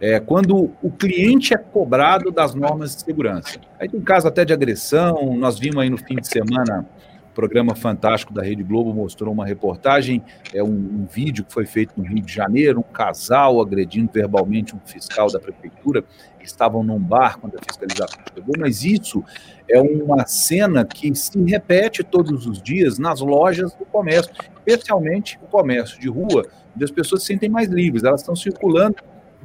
[0.00, 3.60] é, quando o cliente é cobrado das normas de segurança.
[3.78, 6.84] Aí tem um caso até de agressão, nós vimos aí no fim de semana
[7.32, 10.22] programa fantástico da Rede Globo mostrou uma reportagem,
[10.54, 14.76] é um, um, vídeo que foi feito no Rio de Janeiro, um casal agredindo verbalmente
[14.76, 16.04] um fiscal da prefeitura,
[16.44, 19.24] estavam num bar quando a fiscalização chegou, mas isso
[19.68, 24.32] é uma cena que se repete todos os dias nas lojas do comércio,
[24.66, 28.96] especialmente o comércio de rua, onde as pessoas se sentem mais livres, elas estão circulando,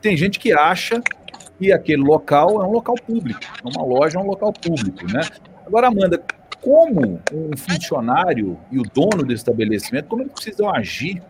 [0.01, 1.01] tem gente que acha
[1.57, 5.21] que aquele local é um local público, uma loja é um local público, né?
[5.65, 6.23] Agora, Amanda,
[6.61, 11.21] como um funcionário e o dono do estabelecimento, como eles precisam agir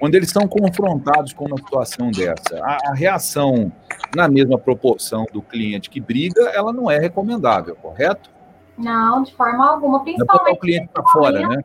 [0.00, 2.58] quando eles são confrontados com uma situação dessa.
[2.64, 3.70] A, a, reação
[4.16, 8.30] na mesma proporção do cliente que briga, ela não é recomendável, correto?
[8.78, 10.56] Não, de forma alguma, principalmente.
[10.56, 11.62] o cliente para fora, né?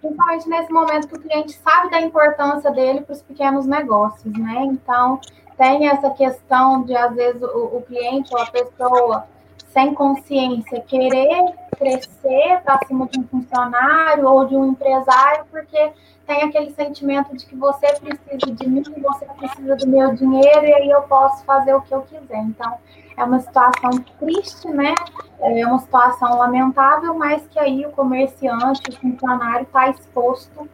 [0.00, 4.62] Principalmente nesse momento que o cliente sabe da importância dele para os pequenos negócios, né?
[4.62, 5.20] Então,
[5.56, 9.26] tem essa questão de, às vezes, o, o cliente ou a pessoa
[9.72, 11.42] sem consciência querer
[11.76, 15.92] crescer para cima de um funcionário ou de um empresário, porque
[16.28, 20.74] tem aquele sentimento de que você precisa de mim, você precisa do meu dinheiro e
[20.74, 22.42] aí eu posso fazer o que eu quiser.
[22.42, 22.74] Então,
[23.16, 24.94] é uma situação triste, né?
[25.40, 30.68] É uma situação lamentável, mas que aí o comerciante, o funcionário está exposto.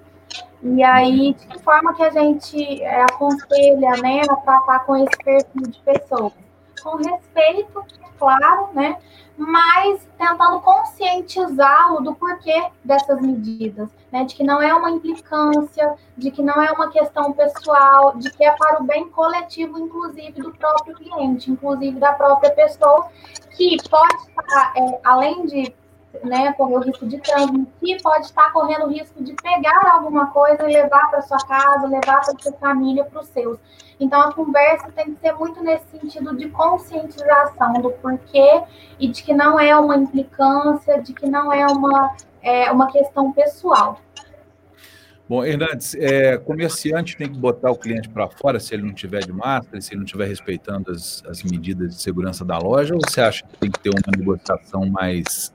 [0.60, 5.16] E aí, de que forma que a gente é, aconselha, né, a tratar com esse
[5.24, 6.32] perfil de pessoas?
[6.82, 7.84] Com respeito,
[8.18, 8.96] claro, né?
[9.36, 14.24] Mas tentando conscientizá-lo do porquê dessas medidas, né?
[14.24, 18.44] De que não é uma implicância, de que não é uma questão pessoal, de que
[18.44, 23.08] é para o bem coletivo, inclusive do próprio cliente, inclusive da própria pessoa,
[23.56, 25.74] que pode estar, é, além de
[26.22, 30.62] né, correr o risco de transmitir, pode estar correndo o risco de pegar alguma coisa
[30.68, 33.58] e levar para sua casa, levar para sua família, para os seus.
[33.98, 38.62] Então, a conversa tem que ser muito nesse sentido de conscientização do porquê
[38.98, 43.32] e de que não é uma implicância, de que não é uma, é, uma questão
[43.32, 44.00] pessoal.
[45.26, 49.20] Bom, Hernandes, é, comerciante tem que botar o cliente para fora se ele não tiver
[49.20, 53.00] de máscara, se ele não estiver respeitando as, as medidas de segurança da loja, ou
[53.00, 55.50] você acha que tem que ter uma negociação mais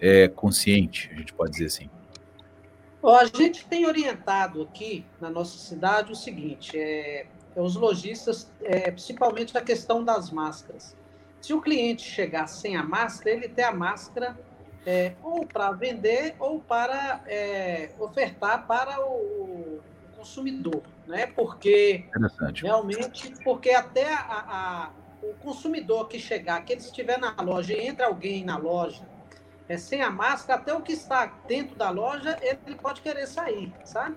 [0.00, 1.90] é, consciente, a gente pode dizer assim?
[3.02, 8.90] a gente tem orientado aqui na nossa cidade o seguinte: é, é os lojistas, é,
[8.90, 10.96] principalmente a questão das máscaras.
[11.40, 14.38] Se o cliente chegar sem a máscara, ele tem a máscara
[14.84, 19.80] é, ou para vender ou para é, ofertar para o,
[20.20, 21.26] consumidor, né?
[21.28, 22.04] Porque
[22.56, 24.90] realmente, porque até a, a,
[25.22, 29.02] o consumidor que chegar, que ele estiver na loja e entra alguém na loja
[29.70, 33.72] é, sem a máscara, até o que está dentro da loja, ele pode querer sair,
[33.84, 34.16] sabe?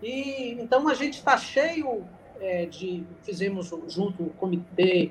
[0.00, 2.04] E então a gente está cheio
[2.40, 3.04] é, de.
[3.24, 5.10] Fizemos junto o comitê,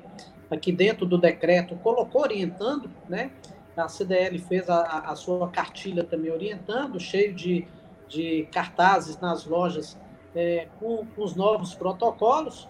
[0.50, 3.32] aqui dentro do decreto, colocou orientando, né?
[3.76, 7.66] A CDL fez a, a sua cartilha também orientando, cheio de,
[8.08, 9.98] de cartazes nas lojas
[10.34, 12.66] é, com, com os novos protocolos.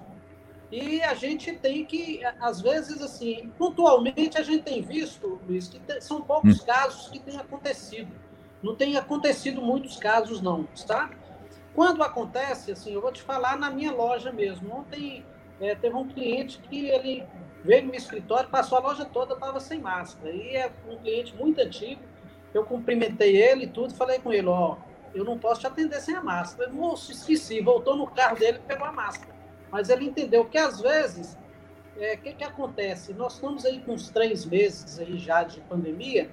[0.72, 6.00] E a gente tem que, às vezes, assim, pontualmente a gente tem visto, Luiz, que
[6.00, 6.64] são poucos hum.
[6.64, 8.10] casos que têm acontecido.
[8.62, 11.10] Não tem acontecido muitos casos, não, tá?
[11.74, 14.74] Quando acontece, assim, eu vou te falar na minha loja mesmo.
[14.74, 15.26] Ontem
[15.60, 17.22] é, teve um cliente que ele
[17.62, 20.34] veio no meu escritório, passou a loja toda, estava sem máscara.
[20.34, 22.00] E é um cliente muito antigo.
[22.54, 24.76] Eu cumprimentei ele e tudo, falei com ele, ó,
[25.14, 26.70] eu não posso te atender sem a máscara.
[26.70, 29.41] Moço, esqueci, voltou no carro dele e pegou a máscara.
[29.72, 31.36] Mas ele entendeu que às vezes,
[31.96, 33.14] o é, que, que acontece?
[33.14, 36.30] Nós estamos aí com uns três meses aí já de pandemia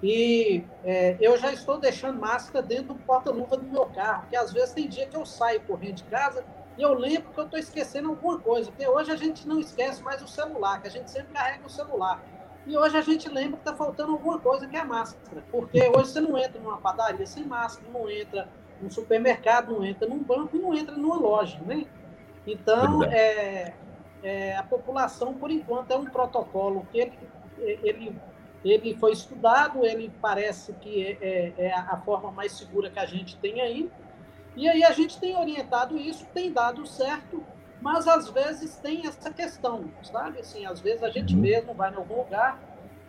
[0.00, 4.52] e é, eu já estou deixando máscara dentro do porta-luva do meu carro, porque às
[4.52, 6.44] vezes tem dia que eu saio correndo de casa
[6.76, 10.00] e eu lembro que eu estou esquecendo alguma coisa, porque hoje a gente não esquece
[10.00, 12.22] mais o celular, que a gente sempre carrega o celular.
[12.64, 15.80] E hoje a gente lembra que está faltando alguma coisa que é a máscara, porque
[15.80, 18.48] hoje você não entra numa padaria sem máscara, não entra
[18.80, 21.84] num supermercado, não entra num banco e não entra numa loja, né?
[22.48, 23.74] Então, é,
[24.22, 27.18] é, a população, por enquanto, é um protocolo que ele,
[27.58, 28.16] ele,
[28.64, 33.04] ele foi estudado, ele parece que é, é, é a forma mais segura que a
[33.04, 33.90] gente tem aí.
[34.56, 37.44] E aí a gente tem orientado isso, tem dado certo,
[37.82, 40.40] mas às vezes tem essa questão, sabe?
[40.40, 41.42] Assim, às vezes a gente uhum.
[41.42, 42.58] mesmo vai em algum lugar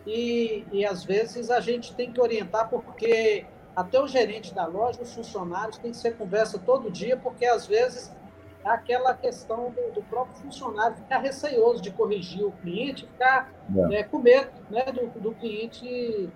[0.06, 5.02] e, e às vezes a gente tem que orientar porque até o gerente da loja,
[5.02, 8.12] os funcionários, tem que ser conversa todo dia, porque às vezes
[8.64, 13.50] aquela questão do, do, próprio funcionário ficar receoso de corrigir o cliente, ficar
[13.90, 13.96] é.
[13.96, 16.28] É, com medo né, do, do cliente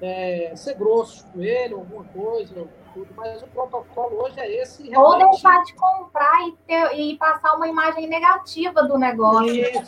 [0.00, 3.08] é, ser grosso com ele, alguma coisa, tudo.
[3.16, 4.88] Mas o protocolo hoje é esse.
[4.88, 5.24] Realmente...
[5.24, 9.54] Ou deixar de comprar e, ter, e passar uma imagem negativa do negócio.
[9.54, 9.78] Isso,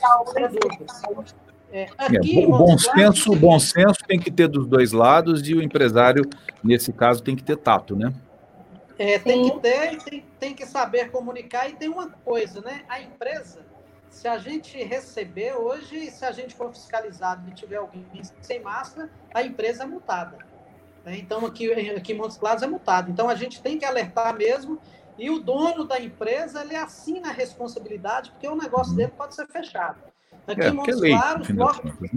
[1.73, 5.49] é, aqui, é, o bom senso, o bom senso tem que ter dos dois lados
[5.49, 6.23] e o empresário,
[6.63, 8.13] nesse caso, tem que ter tato, né?
[9.03, 12.85] É, tem que ter, tem, tem que saber comunicar e tem uma coisa, né?
[12.89, 13.67] A empresa,
[14.09, 18.07] se a gente receber hoje, se a gente for fiscalizado e tiver alguém
[18.41, 20.39] sem máscara, a empresa é multada.
[21.05, 21.17] Né?
[21.19, 23.11] Então, aqui, aqui em Montes Claros é multado.
[23.11, 24.81] Então, a gente tem que alertar mesmo
[25.19, 29.49] e o dono da empresa, ele assina a responsabilidade, porque o negócio dele pode ser
[29.49, 29.99] fechado.
[30.47, 32.09] Aqui é, em Montes é Claros, logo, né?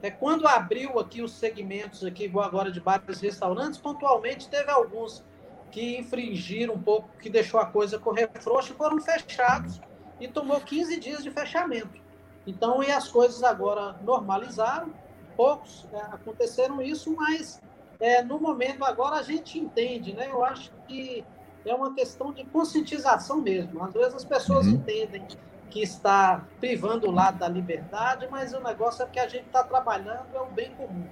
[0.00, 4.70] é, quando abriu aqui os segmentos, aqui igual agora de bares e restaurantes, pontualmente teve
[4.70, 5.24] alguns
[5.72, 9.80] que infringiram um pouco, que deixou a coisa correr frouxa, foram fechados
[10.20, 12.00] e tomou 15 dias de fechamento.
[12.46, 14.92] Então, e as coisas agora normalizaram,
[15.34, 17.60] poucos é, aconteceram isso, mas
[17.98, 20.28] é, no momento agora a gente entende, né?
[20.30, 21.24] Eu acho que
[21.64, 23.82] é uma questão de conscientização mesmo.
[23.82, 24.74] Às vezes as pessoas uhum.
[24.74, 25.26] entendem
[25.70, 29.64] que está privando o lado da liberdade, mas o negócio é que a gente está
[29.64, 31.06] trabalhando, é o bem comum.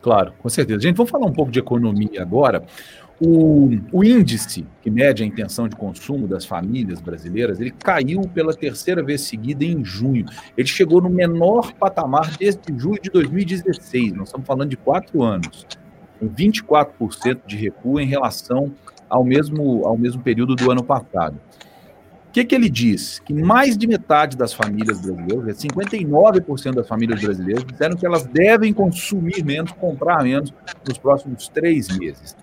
[0.00, 0.80] Claro, com certeza.
[0.80, 2.64] Gente, vamos falar um pouco de economia agora.
[3.24, 8.52] O, o, índice que mede a intenção de consumo das famílias brasileiras, ele caiu pela
[8.52, 10.26] terceira vez seguida em junho.
[10.56, 14.14] Ele chegou no menor patamar desde julho de 2016.
[14.14, 15.64] Nós estamos falando de quatro anos,
[16.18, 18.74] com 24% de recuo em relação
[19.08, 21.38] ao mesmo, ao mesmo período do ano passado.
[22.28, 23.20] O que, que ele diz?
[23.20, 28.72] Que mais de metade das famílias brasileiras, 59% das famílias brasileiras, disseram que elas devem
[28.72, 30.52] consumir menos, comprar menos
[30.84, 32.34] nos próximos três meses.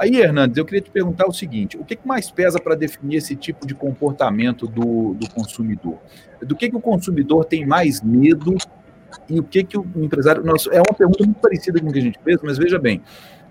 [0.00, 3.36] Aí, Hernandes, eu queria te perguntar o seguinte: o que, mais pesa para definir esse
[3.36, 5.98] tipo de comportamento do, do consumidor?
[6.40, 8.56] Do que, que o consumidor tem mais medo
[9.28, 10.42] e o que, que o empresário.
[10.42, 13.02] Nossa, é uma pergunta muito parecida com o que a gente fez, mas veja bem.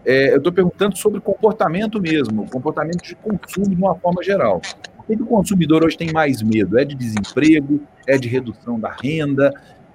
[0.05, 4.61] É, eu estou perguntando sobre comportamento mesmo, comportamento de consumo de uma forma geral
[5.09, 6.77] que, que o consumidor hoje tem mais medo?
[6.77, 7.81] É de desemprego?
[8.07, 9.51] É de redução da renda?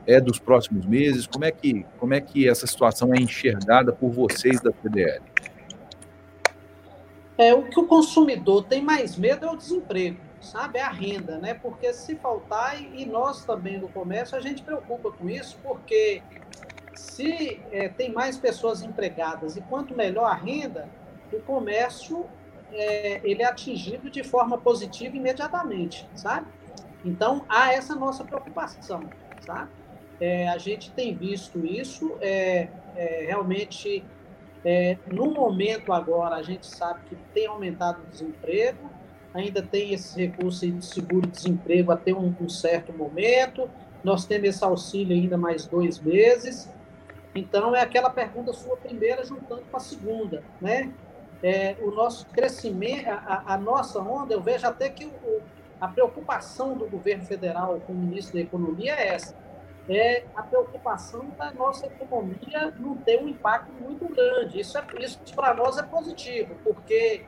[0.06, 1.26] É dos próximos meses?
[1.26, 5.22] Como é que, como é que essa situação é enxergada por vocês da CDL?
[7.36, 10.78] É, o que o consumidor tem mais medo é o desemprego, sabe?
[10.78, 11.54] É a renda, né?
[11.54, 16.22] Porque se faltar, e nós também do comércio, a gente preocupa com isso, porque
[16.94, 20.88] se é, tem mais pessoas empregadas e quanto melhor a renda,
[21.32, 22.26] o comércio
[22.72, 26.46] é, ele é atingido de forma positiva imediatamente, sabe?
[27.04, 29.08] Então, há essa nossa preocupação,
[29.40, 29.70] sabe?
[30.20, 34.04] É, a gente tem visto isso, é, é, realmente,
[34.64, 38.90] é, no momento agora, a gente sabe que tem aumentado o desemprego,
[39.32, 43.68] ainda tem esse recurso de seguro-desemprego até um, um certo momento,
[44.02, 46.70] nós temos esse auxílio ainda mais dois meses,
[47.34, 50.92] então, é aquela pergunta sua primeira juntando com a segunda, né?
[51.44, 55.42] é, o nosso crescimento, a, a, nossa onda, eu vejo até que o,
[55.78, 59.36] a preocupação do governo federal com o ministro da Economia é essa.
[59.88, 64.60] É a preocupação da nossa economia não ter um impacto muito grande.
[64.60, 67.26] Isso, é, isso para nós é positivo, porque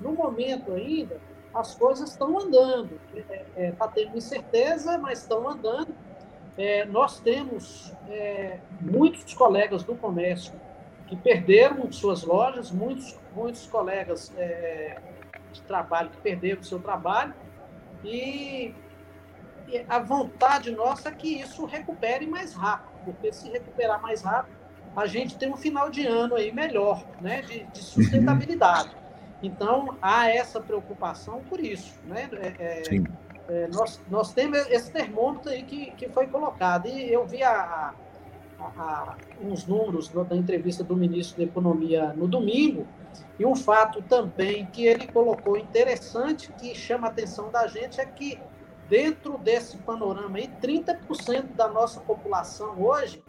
[0.00, 1.20] no momento ainda
[1.54, 2.98] as coisas estão andando.
[3.14, 5.94] Está é, é, tá tendo incerteza, mas estão andando.
[6.56, 10.52] É, nós temos é, muitos colegas do comércio
[11.06, 14.98] que perderam suas lojas, muitos, muitos colegas é,
[15.52, 17.34] de trabalho que perderam seu trabalho,
[18.04, 18.74] e,
[19.88, 24.56] a vontade nossa é que isso recupere mais rápido, porque se recuperar mais rápido,
[24.94, 28.94] a gente tem um final de ano aí melhor, né, de, de sustentabilidade.
[29.42, 32.28] Então, há essa preocupação por isso, né?
[32.32, 32.82] É, é,
[33.48, 37.92] é nós, nós temos esse termômetro aí que, que foi colocado, e eu vi a,
[38.60, 42.86] a, uns números da entrevista do ministro da Economia no domingo,
[43.38, 48.06] e um fato também que ele colocou interessante, que chama a atenção da gente, é
[48.06, 48.38] que
[48.92, 53.24] dentro desse panorama aí, 30% da nossa população hoje,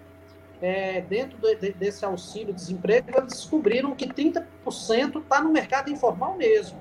[0.62, 6.78] é, dentro de, desse auxílio-desemprego, eles descobriram que 30% está no mercado informal mesmo.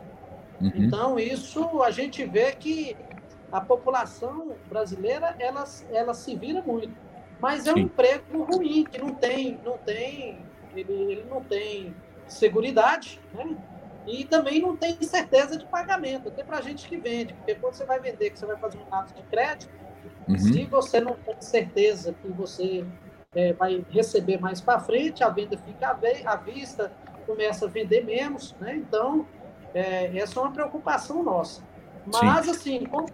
[0.60, 0.72] Uhum.
[0.74, 2.96] Então, isso a gente vê que
[3.52, 6.92] a população brasileira ela, ela se vira muito,
[7.40, 7.82] mas é um Sim.
[7.82, 10.40] emprego ruim que não tem, não tem,
[10.74, 11.94] ele, ele não tem
[12.26, 13.56] seguridade, né?
[14.06, 17.74] E também não tem certeza de pagamento, até para a gente que vende, porque quando
[17.74, 19.72] você vai vender, que você vai fazer um ato de crédito,
[20.28, 20.36] uhum.
[20.36, 22.84] se você não tem certeza que você
[23.34, 25.96] é, vai receber mais para frente, a venda fica
[26.26, 26.92] à vista,
[27.26, 28.76] começa a vender menos, né?
[28.76, 29.26] Então,
[29.72, 31.62] é, essa é uma preocupação nossa.
[32.06, 32.50] Mas, Sim.
[32.50, 33.06] assim, como...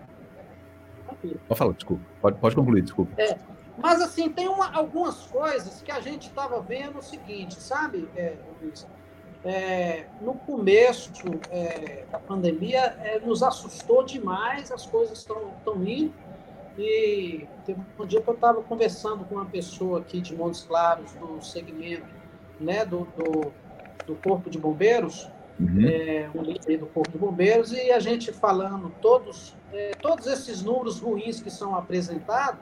[1.49, 2.05] Pode falar, desculpa.
[2.21, 3.21] Pode, pode concluir, desculpa.
[3.21, 3.37] É,
[3.77, 8.37] mas, assim, tem uma, algumas coisas que a gente estava vendo o seguinte, sabe, é,
[8.63, 8.87] Luiz?
[9.45, 11.13] É, no começo
[11.51, 15.53] é, da pandemia, é, nos assustou demais, as coisas estão
[15.85, 16.13] indo.
[16.77, 21.13] E teve um dia que eu estava conversando com uma pessoa aqui de Montes Claros,
[21.15, 22.19] do segmento
[22.61, 23.53] né, do, do,
[24.07, 25.87] do Corpo de Bombeiros, uhum.
[25.87, 30.63] é, um líder do Corpo de Bombeiros, e a gente falando todos, é, todos esses
[30.63, 32.61] números ruins que são apresentados,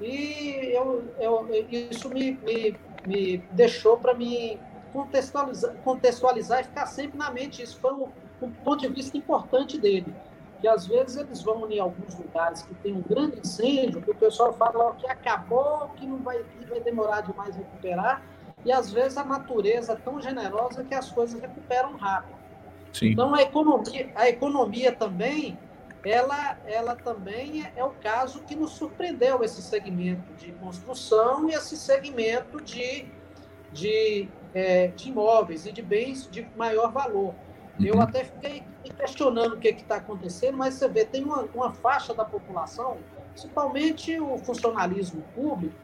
[0.00, 1.48] e eu, eu,
[1.90, 2.76] isso me, me,
[3.06, 4.58] me deixou para me
[4.96, 7.62] contextualizar, contextualizar e ficar sempre na mente.
[7.62, 8.08] Isso foi um,
[8.40, 10.14] um ponto de vista importante dele.
[10.58, 14.14] Que às vezes eles vão em alguns lugares que tem um grande incêndio, que o
[14.14, 18.22] pessoal fala que acabou, que não vai, que vai demorar demais recuperar,
[18.64, 22.36] e às vezes a natureza é tão generosa que as coisas recuperam rápido.
[22.90, 23.08] Sim.
[23.08, 25.58] Então a economia, a economia também,
[26.02, 31.52] ela, ela também é, é o caso que nos surpreendeu esse segmento de construção e
[31.52, 33.06] esse segmento de,
[33.72, 37.34] de é, de imóveis e de bens de maior valor.
[37.78, 37.86] Uhum.
[37.86, 38.62] Eu até fiquei
[38.96, 42.96] questionando o que está acontecendo, mas você vê, tem uma, uma faixa da população,
[43.32, 45.74] principalmente o funcionalismo público,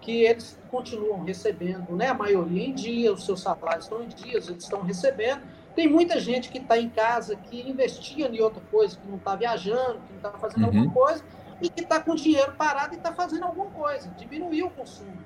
[0.00, 4.48] que eles continuam recebendo, né, a maioria em dia, os seus salários estão em dias,
[4.48, 5.42] eles estão recebendo.
[5.76, 9.36] Tem muita gente que está em casa, que investia em outra coisa, que não está
[9.36, 10.66] viajando, que não está fazendo uhum.
[10.66, 11.22] alguma coisa,
[11.60, 15.21] e que está com dinheiro parado e está fazendo alguma coisa, diminuiu o consumo.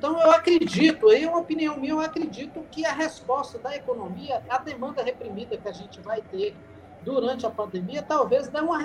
[0.00, 4.42] Então, eu acredito, aí é uma opinião minha, eu acredito que a resposta da economia,
[4.48, 6.56] a demanda reprimida que a gente vai ter
[7.02, 8.78] durante a pandemia, talvez dê uma,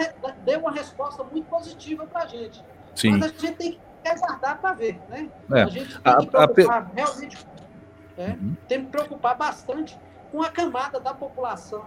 [0.44, 2.62] dê uma resposta muito positiva para a gente.
[2.94, 3.12] Sim.
[3.12, 5.30] Mas a gente tem que aguardar para ver, né?
[5.54, 5.62] É.
[5.64, 7.48] A gente tem que preocupar a, realmente,
[8.18, 8.56] é, uhum.
[8.68, 9.98] tem que preocupar bastante
[10.34, 11.86] com a camada da população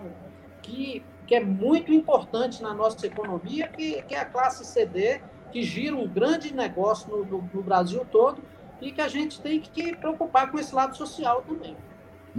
[0.63, 5.21] que, que é muito importante na nossa economia, que, que é a classe CD,
[5.53, 8.43] que gira um grande negócio no, no, no Brasil todo,
[8.81, 11.77] e que a gente tem que preocupar com esse lado social também.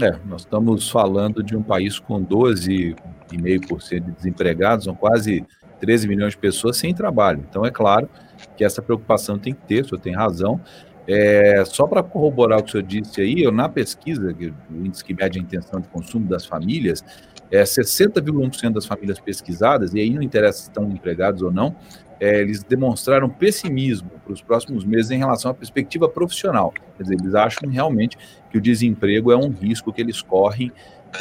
[0.02, 5.46] É, nós estamos falando de um país com 12,5% de desempregados, são quase
[5.80, 7.46] 13 milhões de pessoas sem trabalho.
[7.50, 8.10] Então, é claro
[8.56, 10.60] que essa preocupação tem que ter, o senhor tem razão.
[11.08, 14.34] É, só para corroborar o que o senhor disse aí, eu, na pesquisa,
[14.70, 17.04] o índice que mede a intenção de consumo das famílias,
[17.52, 21.76] é 60,1% das famílias pesquisadas, e aí não interessa se estão empregados ou não,
[22.20, 26.74] é, eles demonstraram pessimismo para os próximos meses em relação à perspectiva profissional.
[26.98, 28.18] Quer dizer, eles acham realmente
[28.52, 30.72] que o desemprego é um risco que eles correm,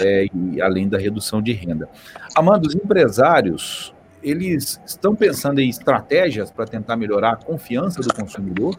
[0.00, 1.88] é, e, além da redução de renda.
[2.34, 8.78] Amanda, os empresários, eles estão pensando em estratégias para tentar melhorar a confiança do consumidor?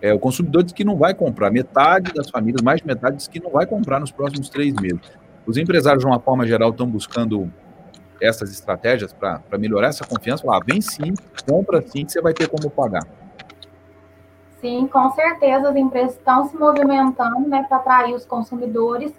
[0.00, 3.28] É, o consumidor diz que não vai comprar, metade das famílias, mais de metade, diz
[3.28, 5.00] que não vai comprar nos próximos três meses.
[5.46, 7.52] Os empresários, de uma forma geral, estão buscando
[8.20, 10.44] essas estratégias para melhorar essa confiança?
[10.44, 11.14] Falar, ah, vem sim,
[11.48, 13.06] compra sim, que você vai ter como pagar.
[14.60, 19.12] Sim, com certeza as empresas estão se movimentando né, para atrair os consumidores.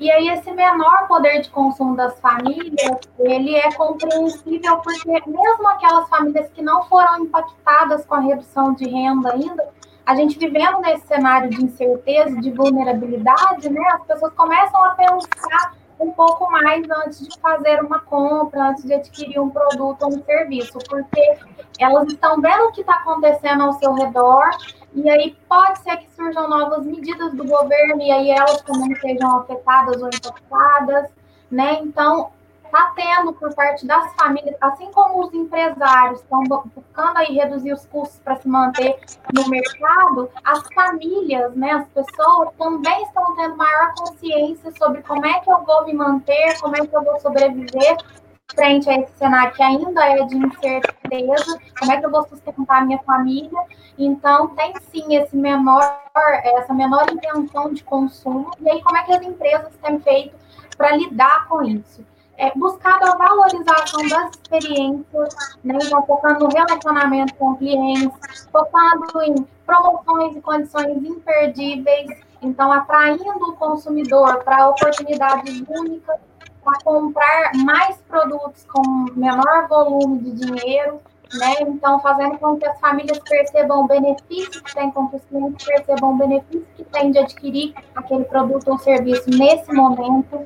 [0.00, 6.08] E aí esse menor poder de consumo das famílias, ele é compreensível porque mesmo aquelas
[6.08, 9.68] famílias que não foram impactadas com a redução de renda ainda,
[10.06, 15.74] a gente vivendo nesse cenário de incerteza, de vulnerabilidade, né, as pessoas começam a pensar
[15.98, 20.22] um pouco mais antes de fazer uma compra, antes de adquirir um produto ou um
[20.22, 21.38] serviço, porque
[21.78, 24.50] elas estão vendo o que está acontecendo ao seu redor,
[24.94, 29.38] e aí pode ser que surjam novas medidas do governo, e aí elas também sejam
[29.38, 31.10] afetadas ou impactadas,
[31.50, 31.80] né?
[31.82, 32.30] Então,
[32.68, 37.84] está tendo por parte das famílias, assim como os empresários estão buscando aí reduzir os
[37.86, 38.98] custos para se manter
[39.34, 45.40] no mercado, as famílias, né, as pessoas também estão tendo maior consciência sobre como é
[45.40, 47.96] que eu vou me manter, como é que eu vou sobreviver
[48.54, 52.82] frente a esse cenário que ainda é de incerteza, como é que eu vou sustentar
[52.82, 53.60] a minha família.
[53.96, 56.00] Então, tem sim esse menor,
[56.42, 60.34] essa menor intenção de consumo, e aí como é que as empresas têm feito
[60.76, 62.04] para lidar com isso?
[62.38, 65.34] É, buscado a valorização das experiências,
[65.64, 73.24] né, então, focando no relacionamento com clientes, focando em promoções e condições imperdíveis, então atraindo
[73.24, 76.20] o consumidor para oportunidades únicas,
[76.62, 81.00] para comprar mais produtos com menor volume de dinheiro,
[81.34, 81.54] né?
[81.60, 85.66] Então, fazendo com que as famílias percebam o benefício que tem, com que os clientes
[85.66, 90.42] percebam o benefício que tem de adquirir aquele produto ou serviço nesse momento.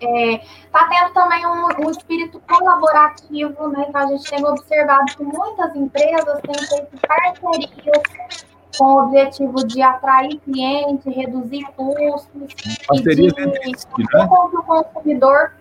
[0.00, 0.38] Está é,
[0.72, 3.86] tá tendo também um, um, espírito colaborativo, né?
[3.88, 8.46] Então, a gente tem observado que muitas empresas têm feito parcerias
[8.78, 12.54] com o objetivo de atrair clientes, reduzir custos.
[12.86, 14.24] Parcerias entre si, né?
[14.24, 15.52] o consumidor.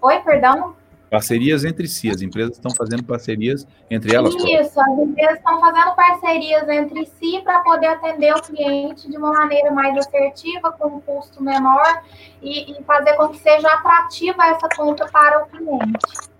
[0.00, 0.74] Oi, perdão?
[1.12, 4.34] Parcerias entre si, as empresas estão fazendo parcerias entre elas.
[4.34, 9.30] Isso, as empresas estão fazendo parcerias entre si para poder atender o cliente de uma
[9.30, 12.02] maneira mais assertiva, com um custo menor
[12.40, 15.92] e, e fazer com que seja atrativa essa conta para o cliente.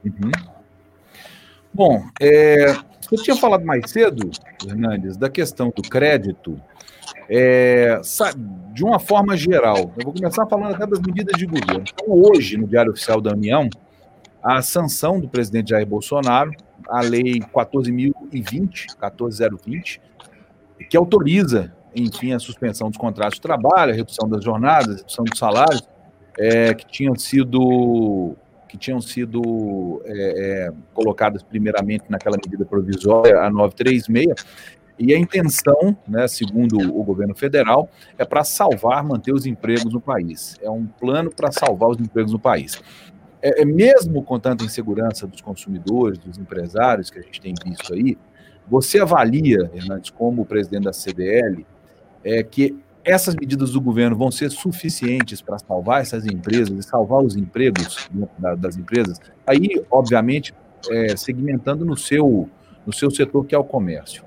[0.07, 0.31] Uhum.
[1.75, 4.31] Bom, é, você tinha falado mais cedo,
[4.66, 6.59] Hernandes, da questão do crédito.
[7.29, 8.01] É,
[8.73, 11.85] de uma forma geral, eu vou começar falando até das medidas de governo.
[11.93, 13.68] Então, hoje, no Diário Oficial da União,
[14.43, 16.51] a sanção do presidente Jair Bolsonaro,
[16.88, 20.01] a lei 14.020, 14020,
[20.90, 25.24] que autoriza, enfim, a suspensão dos contratos de trabalho, a redução das jornadas, a redução
[25.24, 25.88] dos salários,
[26.38, 28.34] é, que tinham sido
[28.68, 34.32] que tinham sido é, é, colocadas primeiramente naquela medida provisória, a 936,
[34.99, 40.01] e a intenção, né, segundo o governo federal, é para salvar, manter os empregos no
[40.01, 40.57] país.
[40.62, 42.80] É um plano para salvar os empregos no país
[43.43, 47.93] é, é, mesmo com tanta insegurança dos consumidores, dos empresários que a gente tem visto
[47.93, 48.16] aí,
[48.68, 51.66] você avalia, Hernandes, como presidente da CDL,
[52.24, 57.20] é, que essas medidas do governo vão ser suficientes para salvar essas empresas e salvar
[57.20, 58.09] os empregos
[58.59, 59.18] das empresas?
[59.45, 60.55] Aí, obviamente,
[60.88, 62.49] é, segmentando no seu,
[62.86, 64.24] no seu setor, que é o comércio.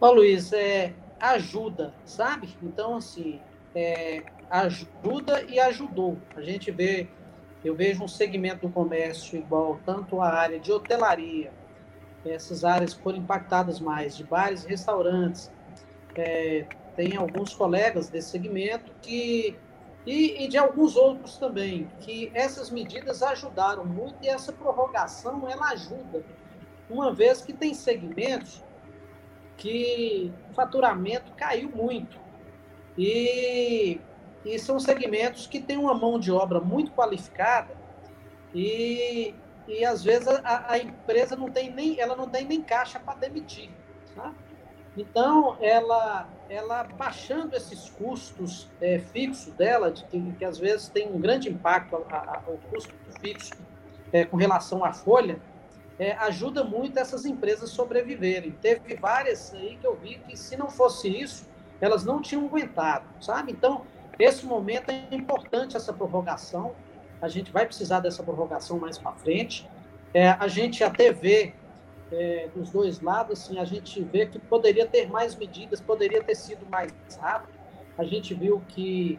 [0.00, 2.48] Ô, Luiz, é, ajuda, sabe?
[2.60, 3.40] Então, assim,
[3.74, 6.18] é, ajuda e ajudou.
[6.36, 7.08] A gente vê,
[7.64, 11.52] eu vejo um segmento do comércio igual, tanto a área de hotelaria,
[12.24, 15.50] essas áreas foram impactadas mais, de bares e restaurantes.
[16.14, 19.56] É, tem alguns colegas desse segmento que
[20.06, 25.70] e, e, de alguns outros também, que essas medidas ajudaram muito e essa prorrogação ela
[25.72, 26.24] ajuda,
[26.88, 28.64] uma vez que tem segmentos
[29.58, 32.18] que o faturamento caiu muito.
[32.96, 34.00] E
[34.44, 37.76] e são segmentos que têm uma mão de obra muito qualificada
[38.54, 39.34] e,
[39.66, 43.18] e às vezes a, a empresa não tem nem ela não tem nem caixa para
[43.18, 43.70] demitir,
[44.14, 44.32] tá?
[44.96, 51.08] Então ela ela baixando esses custos é, fixos dela, de que, que, às vezes tem
[51.12, 53.52] um grande impacto ao custo fixo
[54.12, 55.38] é, com relação à folha,
[55.98, 58.52] é, ajuda muito essas empresas sobreviverem.
[58.52, 61.46] Teve várias aí que eu vi que se não fosse isso,
[61.80, 63.52] elas não tinham aguentado, sabe?
[63.52, 63.84] Então,
[64.18, 66.72] esse momento é importante essa prorrogação.
[67.20, 69.68] A gente vai precisar dessa prorrogação mais para frente.
[70.12, 71.54] É, a gente até vê
[72.10, 76.34] é, dos dois lados, assim, a gente vê que poderia ter mais medidas, poderia ter
[76.34, 77.52] sido mais rápido.
[77.96, 79.18] A gente viu que,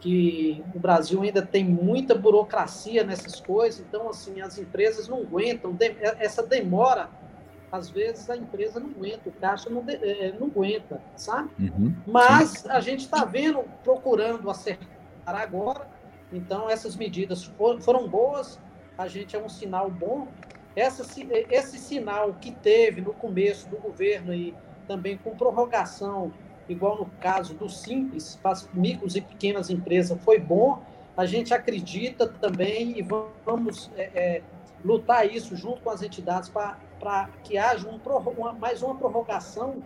[0.00, 5.76] que o Brasil ainda tem muita burocracia nessas coisas, então, assim, as empresas não aguentam.
[6.18, 7.10] essa demora
[7.72, 11.50] às vezes a empresa não aguenta, o caixa não, é, não aguenta, sabe?
[11.58, 12.68] Uhum, Mas sim.
[12.68, 14.88] a gente está vendo, procurando acertar
[15.26, 15.88] agora,
[16.32, 18.58] então essas medidas foram, foram boas,
[18.98, 20.28] a gente é um sinal bom.
[20.74, 21.04] Essa,
[21.50, 24.54] esse sinal que teve no começo do governo e
[24.86, 26.32] também com prorrogação,
[26.68, 30.82] igual no caso do Simples, para as micros e pequenas empresas, foi bom.
[31.16, 33.02] A gente acredita também e
[33.44, 34.42] vamos é, é,
[34.84, 37.98] lutar isso junto com as entidades para para que haja um,
[38.38, 39.82] uma, mais uma prorrogação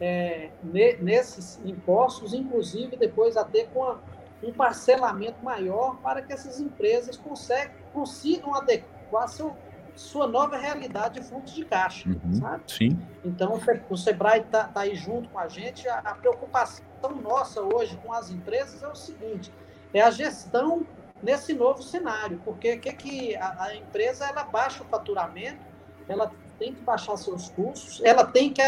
[0.00, 3.98] é, nesses impostos, inclusive depois até com a,
[4.42, 9.56] um parcelamento maior para que essas empresas conseguem, consigam adequar seu,
[9.94, 12.62] sua nova realidade de fluxo de caixa, uhum, sabe?
[12.66, 12.98] Sim.
[13.24, 15.88] Então, o Sebrae está tá aí junto com a gente.
[15.88, 16.82] A, a, preocupação
[17.22, 19.52] nossa hoje com as empresas é o seguinte,
[19.92, 20.86] é a gestão
[21.22, 25.60] nesse novo cenário, porque que, que a, a empresa ela baixa o faturamento,
[26.08, 26.32] ela
[26.62, 28.62] tem que baixar seus custos, ela tem que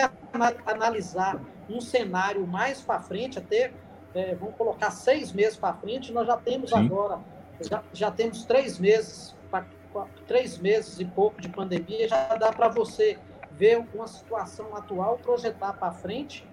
[0.67, 1.41] analisar
[1.71, 3.73] um cenário mais para frente, até
[4.13, 6.87] é, vamos colocar seis meses para frente, nós já temos Sim.
[6.87, 7.21] agora,
[7.61, 9.37] já, já temos três meses,
[10.27, 13.17] três meses e pouco de pandemia, já dá para você
[13.53, 16.45] ver uma situação atual, projetar para frente,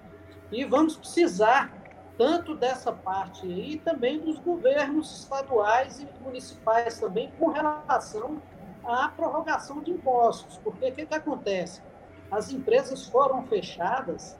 [0.51, 1.73] e vamos precisar
[2.19, 8.39] tanto dessa parte aí, também dos governos estaduais e municipais também, com relação
[8.83, 10.57] a prorrogação de impostos.
[10.63, 11.81] Porque o que, que acontece?
[12.29, 14.37] As empresas foram fechadas,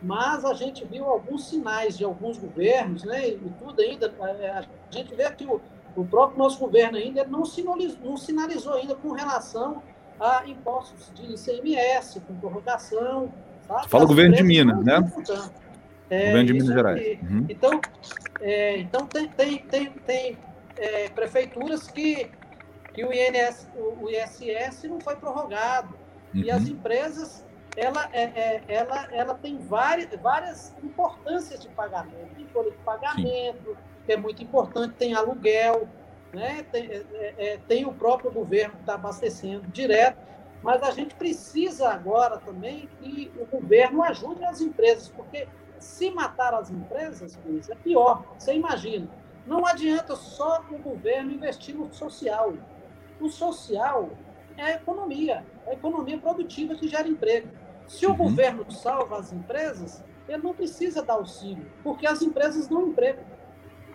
[0.00, 4.64] mas a gente viu alguns sinais de alguns governos, né, e tudo ainda, é, a
[4.90, 5.60] gente vê que o,
[5.96, 9.82] o próprio nosso governo ainda não sinalizou, não sinalizou ainda com relação
[10.20, 13.32] a impostos de ICMS com prorrogação.
[13.66, 13.84] Tá?
[13.88, 15.12] Fala o governo de Minas, né?
[16.10, 17.18] É, governo de Minas Gerais.
[17.22, 17.46] Uhum.
[17.48, 17.80] Então,
[18.40, 20.38] é, então tem, tem, tem, tem
[20.76, 22.30] é, prefeituras que,
[22.94, 25.94] que o, INS, o ISS não foi prorrogado.
[26.32, 26.42] Uhum.
[26.42, 27.44] E as empresas,
[27.76, 32.34] ela, é, é, ela, ela tem várias, várias importâncias de pagamento.
[32.36, 33.76] Tem folha de pagamento, Sim.
[34.06, 35.88] que é muito importante, tem aluguel,
[36.32, 36.64] né?
[36.70, 40.18] tem, é, é, tem o próprio governo que está abastecendo direto.
[40.62, 45.46] Mas a gente precisa agora também que o governo ajude as empresas, porque
[45.78, 48.24] se matar as empresas, Luiz, é pior.
[48.38, 49.06] Você imagina,
[49.46, 52.54] não adianta só o governo investir no social.
[53.20, 54.10] O social
[54.56, 57.48] é a economia, a economia produtiva que gera emprego.
[57.86, 58.16] Se o uhum.
[58.16, 63.20] governo salva as empresas, ele não precisa dar auxílio, porque as empresas dão emprego.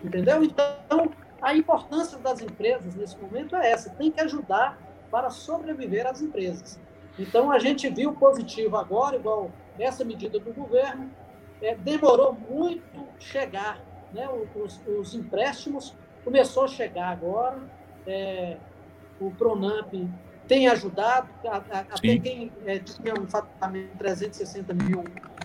[0.04, 0.44] Entendeu?
[0.44, 1.12] Então,
[1.42, 4.78] a importância das empresas nesse momento é essa: tem que ajudar
[5.10, 6.80] para sobreviver as empresas.
[7.18, 11.10] Então, a gente viu positivo agora, igual essa medida do governo,
[11.62, 13.82] é, demorou muito chegar,
[14.14, 14.28] né?
[14.56, 17.60] Os, os, empréstimos começou a chegar agora,
[18.08, 18.58] é,
[19.20, 19.94] o Pronamp
[20.48, 25.04] tem ajudado, até quem é, tinha um faturamento de 360 mil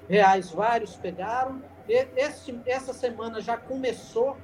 [0.08, 1.60] reais, vários pegaram.
[1.86, 4.36] E, esse, essa semana já começou,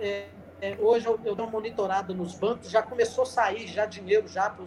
[0.00, 0.26] é,
[0.60, 4.28] é, hoje eu, eu dou uma monitorada nos bancos, já começou a sair já dinheiro
[4.28, 4.64] já para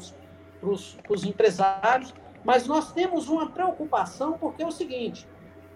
[0.67, 5.27] os empresários, mas nós temos uma preocupação porque é o seguinte,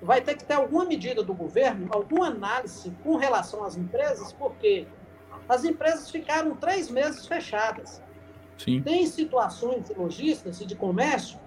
[0.02, 4.88] vai ter que ter alguma medida do governo, alguma análise com relação às empresas, porque
[5.48, 8.02] as empresas ficaram três meses fechadas.
[8.58, 8.82] Sim.
[8.82, 11.40] Tem situações de lojistas e de comércio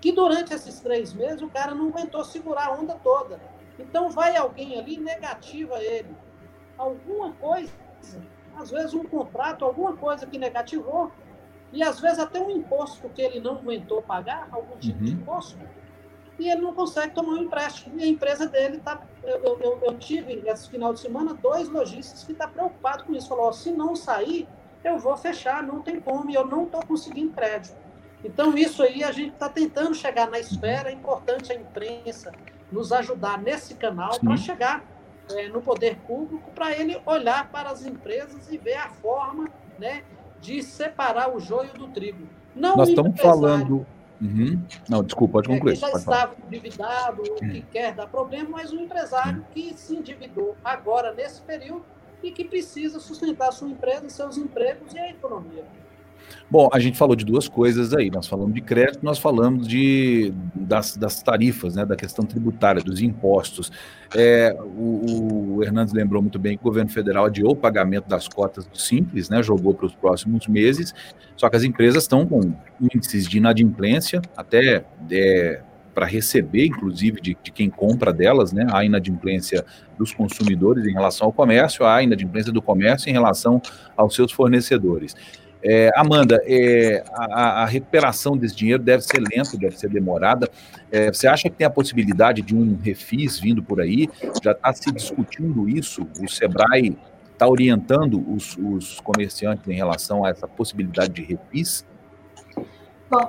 [0.00, 3.40] que durante esses três meses o cara não aguentou segurar a onda toda.
[3.78, 6.14] Então vai alguém ali negativa ele.
[6.76, 7.72] Alguma coisa,
[8.56, 11.10] às vezes um contrato, alguma coisa que negativou,
[11.72, 15.04] e às vezes até um imposto que ele não aguentou pagar, algum tipo uhum.
[15.04, 15.58] de imposto,
[16.38, 17.98] e ele não consegue tomar um empréstimo.
[17.98, 19.00] E a empresa dele está.
[19.22, 23.14] Eu, eu, eu, tive esse final de semana dois lojistas que estão tá preocupados com
[23.14, 23.28] isso.
[23.28, 24.48] Falou: se não sair,
[24.84, 27.76] eu vou fechar, não tem como, e eu não estou conseguindo crédito.
[28.22, 30.90] Então, isso aí a gente está tentando chegar na esfera.
[30.90, 32.32] É importante a imprensa
[32.70, 34.84] nos ajudar nesse canal para chegar
[35.30, 40.02] é, no poder público, para ele olhar para as empresas e ver a forma né,
[40.40, 42.26] de separar o joio do trigo.
[42.54, 43.86] Não Nós estamos falando
[44.20, 44.62] Uhum.
[44.88, 45.72] Não, desculpa, pode concluir.
[45.72, 47.62] É, que já estava endividado, ou que uhum.
[47.70, 49.44] quer dar problema, mas um empresário uhum.
[49.52, 51.84] que se endividou agora, nesse período,
[52.22, 55.64] e que precisa sustentar sua empresa, seus empregos e a economia.
[56.50, 58.10] Bom, a gente falou de duas coisas aí.
[58.10, 63.00] Nós falamos de crédito, nós falamos de, das, das tarifas, né, da questão tributária, dos
[63.00, 63.72] impostos.
[64.14, 68.28] É, o, o, Hernandes lembrou muito bem que o governo federal adiou o pagamento das
[68.28, 70.94] cotas do Simples, né, jogou para os próximos meses,
[71.36, 75.60] só que as empresas estão com índices de inadimplência, até é,
[75.94, 79.64] para receber, inclusive, de, de, quem compra delas, né, a inadimplência
[79.96, 83.62] dos consumidores em relação ao comércio, a inadimplência do comércio em relação
[83.96, 85.14] aos seus fornecedores.
[85.66, 90.46] É, Amanda, é, a, a, recuperação desse dinheiro deve ser lenta, deve ser demorada.
[90.92, 94.06] É, você acha que tem a possibilidade de um refis vindo por aí?
[94.42, 96.06] Já está se discutindo isso?
[96.20, 96.98] O Sebrae
[97.32, 101.86] está orientando os, os, comerciantes em relação a essa possibilidade de refis?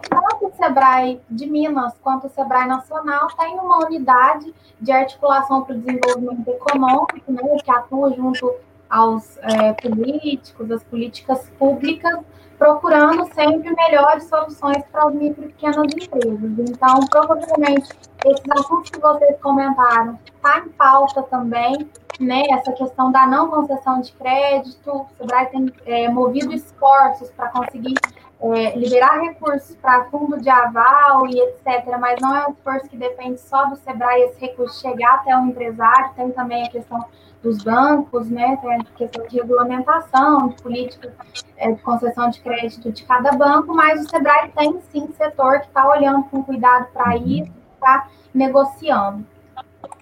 [0.09, 5.75] Tanto o Sebrae de Minas quanto o Sebrae Nacional tem uma unidade de articulação para
[5.75, 8.53] o desenvolvimento econômico, né, que atua junto
[8.89, 12.19] aos é, políticos, às políticas públicas,
[12.57, 16.69] procurando sempre melhores soluções para as micro e pequenas empresas.
[16.69, 17.89] Então, provavelmente,
[18.25, 22.43] esses assuntos que vocês comentaram está em pauta também, né?
[22.49, 27.95] Essa questão da não concessão de crédito, o Sebrae tem é, movido esforços para conseguir
[28.41, 32.97] é, liberar recursos para fundo de aval e etc., mas não é um esforço que
[32.97, 37.05] depende só do Sebrae esse recurso chegar até o empresário, tem também a questão
[37.41, 41.13] dos bancos, né, tem a questão de regulamentação, de política
[41.57, 45.67] é, de concessão de crédito de cada banco, mas o Sebrae tem sim setor que
[45.67, 47.27] está olhando com cuidado para uhum.
[47.27, 49.25] isso, está negociando.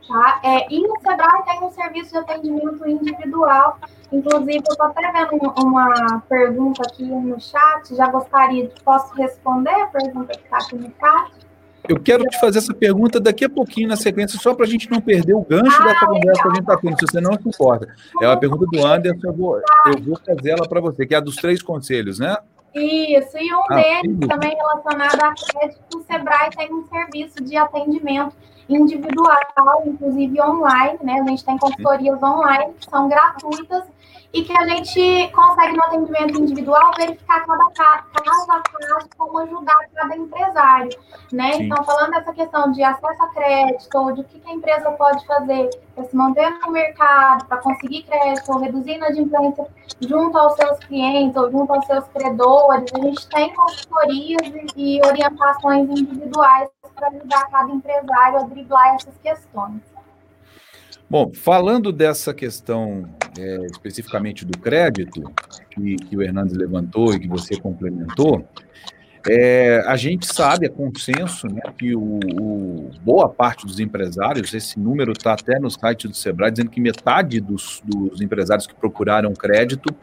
[0.08, 0.42] Tá?
[0.44, 3.78] É, e o Sebrae tem um serviço de atendimento individual.
[4.12, 8.70] Inclusive, eu estou até vendo uma pergunta aqui no chat, já gostaria.
[8.84, 11.32] Posso responder a pergunta que está aqui no chat?
[11.88, 14.90] Eu quero te fazer essa pergunta daqui a pouquinho na sequência, só para a gente
[14.90, 17.34] não perder o gancho ah, dessa conversa que a gente está tendo, se você não
[17.34, 17.94] se importa.
[18.22, 21.18] É uma pergunta do Anderson, eu vou, eu vou fazer ela para você, que é
[21.18, 22.38] a dos três conselhos, né?
[22.74, 24.28] Isso, e um ah, deles sim.
[24.28, 28.34] também relacionado a crédito, o Sebrae tem um serviço de atendimento
[28.70, 31.20] individual, inclusive online, né?
[31.20, 33.84] A gente tem consultorias online que são gratuitas
[34.34, 39.44] e que a gente consegue no atendimento individual verificar cada caso a caso com uma
[39.44, 40.90] ajudar cada empresário,
[41.32, 41.54] né?
[41.54, 41.64] Sim.
[41.66, 45.26] Então, falando dessa questão de acesso a crédito, ou de o que a empresa pode
[45.28, 49.68] fazer para se manter no mercado, para conseguir crédito, ou reduzir a inadimplência
[50.02, 54.42] junto aos seus clientes, ou junto aos seus credores, a gente tem consultorias
[54.76, 59.93] e orientações individuais para ajudar cada empresário a driblar essas questões.
[61.14, 63.08] Bom, falando dessa questão
[63.38, 65.22] é, especificamente do crédito,
[65.70, 68.44] que, que, o Hernandes levantou e que você complementou,
[69.30, 74.80] é, a gente sabe, é consenso, né, que o, o, boa parte dos empresários, esse
[74.80, 79.36] número está até no site do Sebrae, dizendo que metade dos, dos empresários que procuraram
[79.36, 79.96] crédito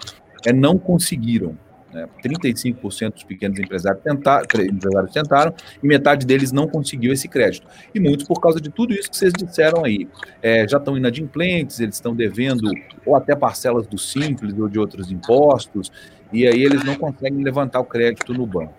[0.46, 1.58] é, não conseguiram.
[1.92, 2.08] Né?
[2.24, 7.66] 35% dos pequenos empresários, tentar, empresários tentaram e metade deles não conseguiu esse crédito.
[7.94, 10.08] E muitos por causa de tudo isso que vocês disseram aí.
[10.40, 12.70] É, já estão inadimplentes, eles estão devendo
[13.04, 15.90] ou até parcelas do Simples ou de outros impostos,
[16.32, 18.74] e aí eles não conseguem levantar o crédito no banco.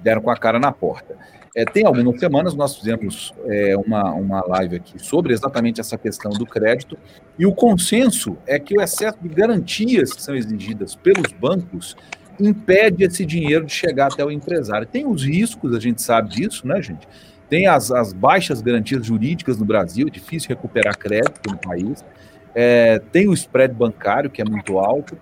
[0.00, 1.16] Deram com a cara na porta.
[1.56, 6.32] É, tem algumas semanas nós fizemos é, uma, uma live aqui sobre exatamente essa questão
[6.32, 6.98] do crédito,
[7.38, 11.96] e o consenso é que o excesso de garantias que são exigidas pelos bancos
[12.40, 14.86] impede esse dinheiro de chegar até o empresário.
[14.86, 17.06] Tem os riscos, a gente sabe disso, né, gente?
[17.48, 22.04] Tem as, as baixas garantias jurídicas no Brasil, é difícil recuperar crédito no país.
[22.54, 25.16] É, tem o spread bancário, que é muito alto.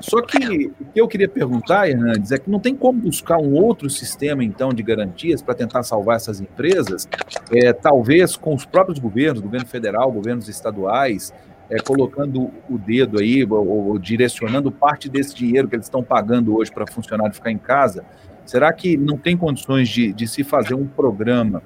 [0.00, 3.54] Só que o que eu queria perguntar, Hernandes, é que não tem como buscar um
[3.54, 7.08] outro sistema, então, de garantias para tentar salvar essas empresas,
[7.52, 11.32] é, talvez com os próprios governos, governo federal, governos estaduais,
[11.70, 16.56] é, colocando o dedo aí, ou, ou, direcionando parte desse dinheiro que eles estão pagando
[16.56, 18.04] hoje para funcionário ficar em casa,
[18.46, 21.62] será que não tem condições de, de se fazer um programa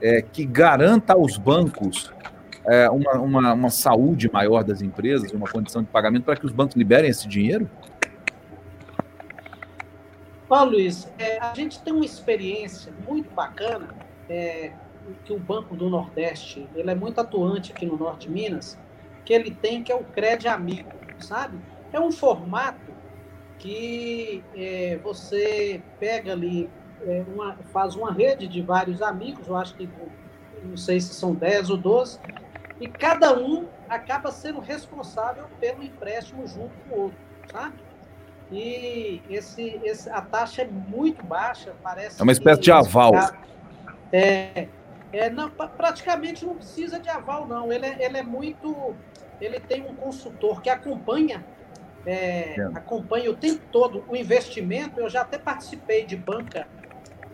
[0.00, 2.12] é, que garanta aos bancos
[2.66, 6.52] é, uma, uma, uma, saúde maior das empresas, uma condição de pagamento para que os
[6.52, 7.68] bancos liberem esse dinheiro?
[10.46, 13.88] Paulo Luiz, é, a gente tem uma experiência muito bacana
[14.28, 14.72] é,
[15.24, 18.78] que o Banco do Nordeste ele é muito atuante aqui no Norte de Minas
[19.28, 21.58] que ele tem, que é o Cred Amigo, sabe?
[21.92, 22.80] É um formato
[23.58, 26.70] que é, você pega ali,
[27.02, 29.86] é, uma, faz uma rede de vários amigos, eu acho que
[30.64, 32.18] não sei se são 10 ou 12,
[32.80, 37.18] e cada um acaba sendo responsável pelo empréstimo junto com o outro,
[37.52, 37.74] sabe?
[38.50, 42.18] E esse, esse, a taxa é muito baixa, parece.
[42.18, 43.12] É uma espécie de aval.
[44.10, 44.68] É,
[45.12, 47.70] é, não, praticamente não precisa de aval, não.
[47.70, 48.94] Ele é, ele é muito
[49.40, 51.44] ele tem um consultor que acompanha
[52.06, 54.98] é, acompanha o tempo todo o investimento.
[54.98, 56.66] Eu já até participei de banca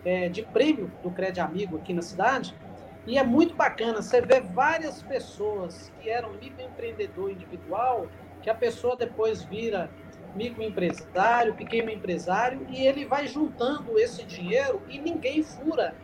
[0.03, 2.53] é, de prêmio do Crédito Amigo aqui na cidade.
[3.07, 8.07] E é muito bacana, você vê várias pessoas que eram microempreendedor individual,
[8.41, 9.89] que a pessoa depois vira
[10.35, 15.95] microempresário, pequeno empresário, e ele vai juntando esse dinheiro e ninguém fura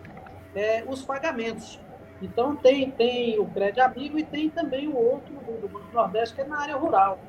[0.55, 1.81] é, os pagamentos.
[2.21, 6.41] Então tem, tem o Crédito Amigo e tem também o outro do, Banco Nordeste, que
[6.41, 7.19] é na área rural.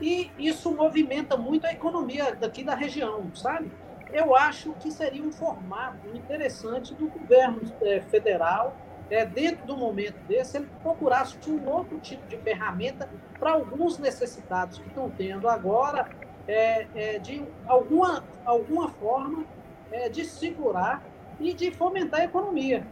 [0.00, 3.70] E isso movimenta muito a economia daqui da região, sabe?
[4.12, 8.76] Eu acho que seria um formato interessante do governo é, federal,
[9.10, 13.08] é, dentro do momento desse, ele procurasse um outro tipo de ferramenta
[13.38, 16.08] para alguns necessitados que estão tendo agora,
[16.48, 19.44] é, é, de alguma, alguma forma
[19.92, 21.02] é, de segurar
[21.38, 22.86] e de fomentar a economia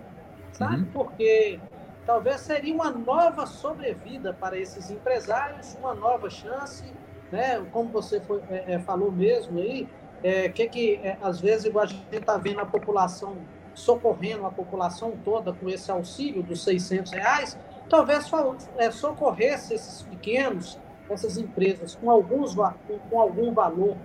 [0.54, 0.76] sabe?
[0.76, 0.88] Uhum.
[0.92, 1.60] Porque
[2.06, 6.84] talvez seria uma nova sobrevida para esses empresários, uma nova chance,
[7.30, 7.64] né?
[7.72, 9.88] Como você foi, é, é falou mesmo aí,
[10.22, 13.36] é, que que é, às vezes igual a gente está vendo a população
[13.74, 18.30] socorrendo a população toda com esse auxílio dos 600 reais, talvez
[18.78, 20.78] é, socorresse esses pequenos,
[21.10, 23.96] essas empresas com alguns com, com algum valor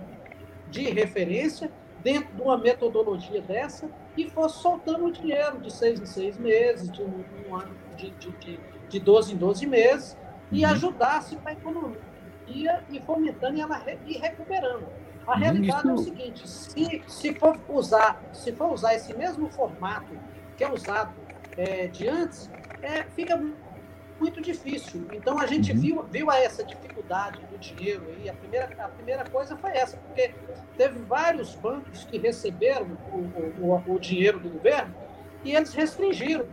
[0.68, 1.70] de referência
[2.02, 6.90] dentro de uma metodologia dessa e fosse soltando o dinheiro de seis em seis meses,
[6.90, 10.16] de um, um ano, de, de, de, de 12 em 12 meses,
[10.50, 10.70] e uhum.
[10.70, 12.00] ajudasse para a economia
[12.90, 14.86] e fomentando e ela e recuperando.
[15.26, 15.88] A uhum, realidade Isso...
[15.88, 20.12] é o seguinte: se, se, for usar, se for usar esse mesmo formato
[20.56, 21.14] que é usado
[21.56, 22.50] é, de antes,
[22.82, 23.40] é, fica
[24.20, 25.06] muito difícil.
[25.12, 25.78] Então a gente uhum.
[25.78, 28.28] viu, viu essa dificuldade do dinheiro aí.
[28.28, 30.34] A primeira, a primeira coisa foi essa, porque
[30.76, 34.94] teve vários bancos que receberam o, o, o dinheiro do governo
[35.42, 36.44] e eles restringiram,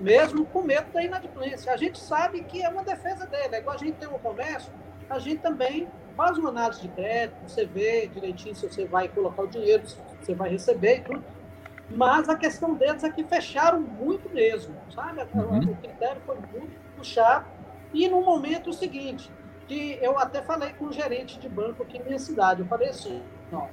[0.00, 1.72] mesmo com medo da inadimplência.
[1.72, 3.56] A gente sabe que é uma defesa dele.
[3.56, 4.72] É igual a gente tem um comércio,
[5.10, 9.42] a gente também faz uma análise de crédito, você vê direitinho se você vai colocar
[9.42, 11.24] o dinheiro, se você vai receber e tudo.
[11.90, 15.22] Mas a questão deles é que fecharam muito mesmo, sabe?
[15.34, 15.72] Uhum.
[15.72, 17.48] O critério foi muito puxar.
[17.92, 19.30] E no momento seguinte,
[19.66, 22.88] que eu até falei com o gerente de banco aqui na minha cidade, eu falei
[22.88, 23.22] assim,
[23.52, 23.66] ó,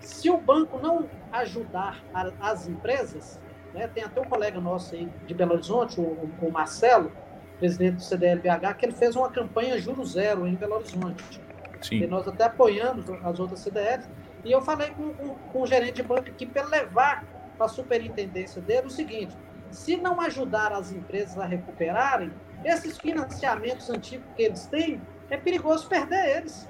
[0.00, 3.40] Se o banco não ajudar a, as empresas,
[3.74, 7.12] né, tem até um colega nosso aí de Belo Horizonte, o, o Marcelo,
[7.58, 11.40] presidente do CDLBH, que ele fez uma campanha juro zero em Belo Horizonte.
[11.82, 12.02] Sim.
[12.02, 14.08] E nós até apoiando as outras CDLs.
[14.44, 17.24] E eu falei com, com, com o gerente de banco aqui para levar
[17.56, 19.36] para a superintendência dele o seguinte:
[19.70, 22.32] se não ajudar as empresas a recuperarem,
[22.64, 26.68] esses financiamentos antigos que eles têm, é perigoso perder eles.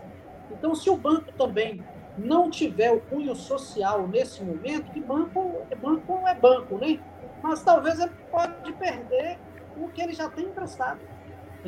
[0.51, 1.83] Então, se o banco também
[2.19, 6.99] não tiver o cunho social nesse momento, que banco, banco é banco, né?
[7.43, 9.39] Mas talvez ele pode perder
[9.77, 11.01] o que ele já tem emprestado.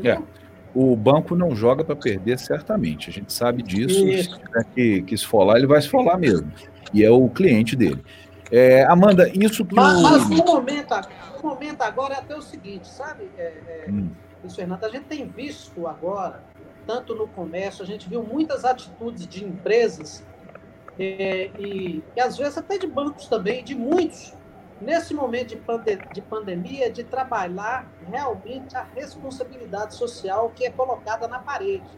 [0.03, 0.21] É.
[0.75, 3.11] O banco não joga para perder, certamente.
[3.11, 3.95] A gente sabe disso.
[3.95, 4.29] Se
[4.75, 6.51] que, que esfolar, ele vai esfolar mesmo.
[6.93, 8.03] E é o cliente dele.
[8.53, 9.75] É, Amanda, isso que.
[9.75, 10.03] Mas, o...
[10.03, 10.95] mas momento,
[11.43, 14.11] momento agora é até o seguinte, sabe, é, é, hum.
[14.55, 14.85] Fernando?
[14.85, 16.43] A gente tem visto agora,
[16.87, 20.23] tanto no comércio, a gente viu muitas atitudes de empresas
[20.99, 24.35] é, e, e às vezes até de bancos também, de muitos,
[24.83, 31.27] nesse momento de, pande de pandemia, de trabalhar realmente a responsabilidade social que é colocada
[31.27, 31.89] na parede.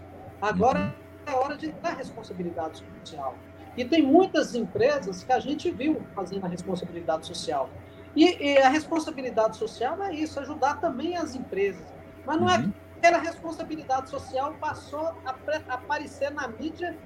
[0.41, 1.33] Agora uhum.
[1.33, 3.35] é hora de dar responsabilidade social.
[3.77, 7.69] E tem muitas empresas que a gente viu fazendo a responsabilidade social.
[8.15, 11.85] E, e a responsabilidade social é isso, ajudar também as empresas.
[12.25, 12.73] Mas não é uhum.
[13.03, 15.35] é aquela responsabilidade social passou a,
[15.69, 16.97] a aparecer na mídia,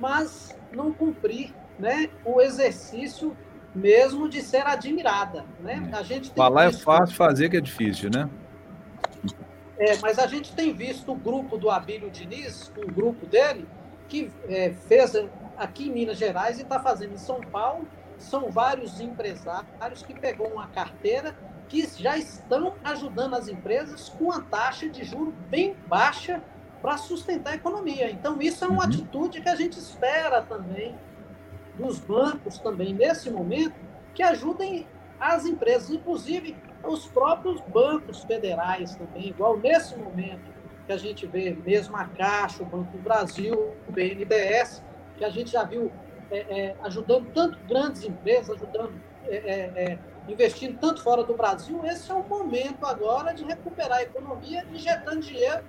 [0.00, 3.36] mas não cumprir né, o exercício
[3.74, 5.44] mesmo de ser admirada.
[5.60, 5.90] Né?
[5.92, 6.80] A gente Falar é visto...
[6.80, 8.28] é fácil, fazer que é difícil, né?
[9.76, 13.66] É, mas a gente tem visto o grupo do Abílio Diniz, um grupo dele,
[14.08, 15.14] que é, fez
[15.56, 17.86] aqui em Minas Gerais e está fazendo em São Paulo.
[18.18, 21.36] São vários empresários que pegou uma carteira
[21.68, 26.42] que já estão ajudando as empresas com a taxa de juro bem baixa
[26.80, 28.10] para sustentar a economia.
[28.10, 28.88] Então, isso é uma uhum.
[28.90, 30.94] atitude que a gente espera também
[31.76, 33.74] dos bancos também nesse momento
[34.14, 34.86] que ajudem
[35.18, 40.52] as empresas, inclusive os próprios bancos federais também, igual nesse momento
[40.86, 44.82] que a gente vê mesmo a Caixa, o Banco do Brasil, o BNDES,
[45.16, 45.90] que a gente já viu
[46.30, 48.92] é, é, ajudando tanto grandes empresas, ajudando,
[49.26, 49.98] é, é, é,
[50.28, 55.20] investindo tanto fora do Brasil, esse é o momento agora de recuperar a economia, injetando
[55.20, 55.64] dinheiro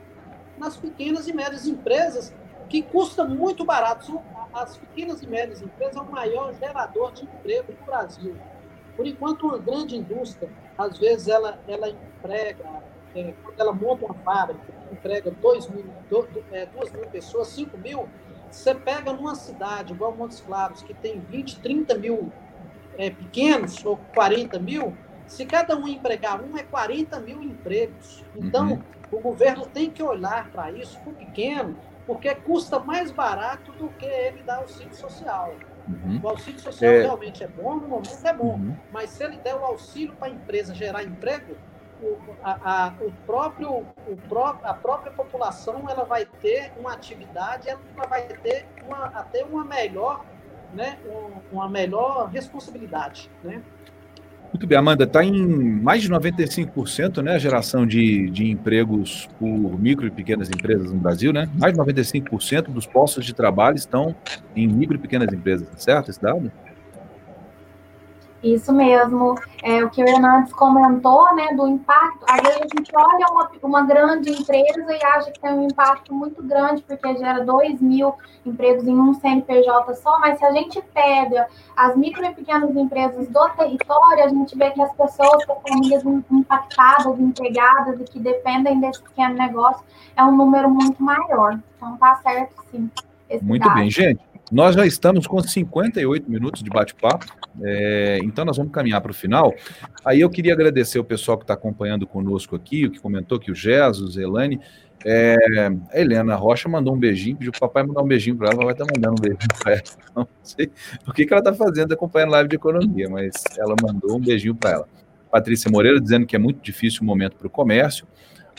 [0.58, 2.34] nas pequenas e médias empresas,
[2.70, 4.22] que custa muito barato.
[4.54, 8.36] As pequenas e médias empresas é o maior gerador de emprego do Brasil.
[8.96, 12.64] Por enquanto, uma grande indústria, às vezes, ela, ela emprega,
[13.14, 18.08] é, quando ela monta uma fábrica, emprega 2 mil, 2 é, mil pessoas, 5 mil,
[18.52, 22.32] você pega numa cidade igual Montes Claros, que tem 20, 30 mil
[22.98, 24.96] é, pequenos, ou 40 mil,
[25.28, 28.24] se cada um empregar um, é 40 mil empregos.
[28.36, 28.82] Então, uhum.
[29.12, 33.90] o governo tem que olhar para isso, para o pequeno, porque custa mais barato do
[33.90, 35.56] que ele dar auxílio social.
[35.88, 36.20] Uhum.
[36.24, 37.02] O auxílio social é...
[37.02, 38.76] realmente é bom, no momento é bom, uhum.
[38.92, 41.56] mas se ele der o auxílio para a empresa gerar emprego,
[42.02, 47.70] o, a, a, o próprio, o pró, a própria população ela vai ter uma atividade,
[47.70, 50.26] ela vai ter uma, até uma melhor,
[50.74, 50.98] né,
[51.52, 53.30] uma melhor responsabilidade.
[53.44, 53.62] Né?
[54.56, 59.78] Muito bem, Amanda, está em mais de 95% né, a geração de, de empregos por
[59.78, 61.50] micro e pequenas empresas no Brasil, né?
[61.60, 64.16] Mais de 95% dos postos de trabalho estão
[64.56, 66.50] em micro e pequenas empresas, certo esse dado?
[68.46, 69.34] Isso mesmo,
[69.64, 72.24] é o que o Hernandes comentou, né, do impacto.
[72.30, 76.14] Às vezes a gente olha uma, uma grande empresa e acha que tem um impacto
[76.14, 78.14] muito grande, porque gera 2 mil
[78.46, 83.28] empregos em um CNPJ só, mas se a gente pega as micro e pequenas empresas
[83.28, 88.80] do território, a gente vê que as pessoas, as famílias impactadas, empregadas e que dependem
[88.80, 89.84] desse pequeno negócio,
[90.16, 91.60] é um número muito maior.
[91.78, 92.92] Então tá certo, sim.
[93.42, 93.74] Muito dado.
[93.74, 94.22] bem, gente.
[94.52, 97.26] Nós já estamos com 58 minutos de bate-papo,
[97.64, 99.54] é, então nós vamos caminhar para o final.
[100.04, 103.52] Aí eu queria agradecer o pessoal que está acompanhando conosco aqui, o que comentou que
[103.52, 104.60] o Jesus, Elane,
[105.04, 105.36] é,
[105.92, 108.64] a Helena Rocha mandou um beijinho, pediu para o papai mandar um beijinho para ela,
[108.64, 109.84] vai estar mandando um beijinho para ela.
[110.16, 110.72] Não sei
[111.08, 114.56] o que, que ela está fazendo acompanhando live de economia, mas ela mandou um beijinho
[114.56, 114.88] para ela.
[115.32, 118.08] Patrícia Moreira dizendo que é muito difícil o momento para o comércio.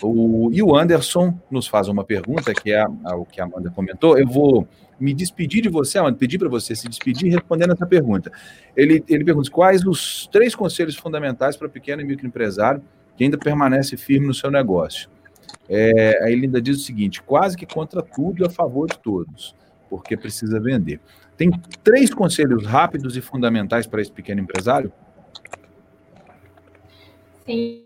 [0.03, 2.85] O, e o Anderson nos faz uma pergunta, que é
[3.15, 4.19] o que a Amanda comentou.
[4.19, 4.69] Eu vou
[4.99, 8.31] me despedir de você, Amanda, pedir para você se despedir respondendo essa pergunta.
[8.77, 12.83] Ele, ele pergunta quais os três conselhos fundamentais para pequeno e microempresário
[13.17, 15.09] que ainda permanece firme no seu negócio.
[15.69, 18.99] É, aí ele ainda diz o seguinte: quase que contra tudo e a favor de
[18.99, 19.55] todos,
[19.89, 21.01] porque precisa vender.
[21.37, 21.51] Tem
[21.83, 24.93] três conselhos rápidos e fundamentais para esse pequeno empresário?
[27.45, 27.86] Sim.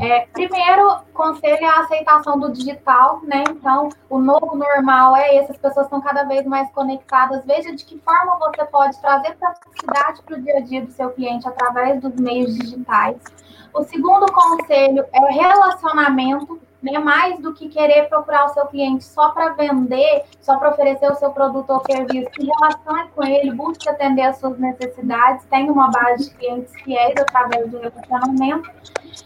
[0.00, 3.42] É, primeiro, conselho é a aceitação do digital, né?
[3.50, 7.44] Então, o novo normal é esse, as pessoas estão cada vez mais conectadas.
[7.44, 11.10] Veja de que forma você pode trazer praticidade para o dia a dia do seu
[11.10, 13.16] cliente através dos meios digitais.
[13.74, 16.98] O segundo conselho é relacionamento né?
[16.98, 21.14] Mais do que querer procurar o seu cliente só para vender, só para oferecer o
[21.14, 25.90] seu produto ou serviço, se relacione com ele, busque atender as suas necessidades, tenha uma
[25.90, 28.70] base de clientes fiéis através do relacionamento.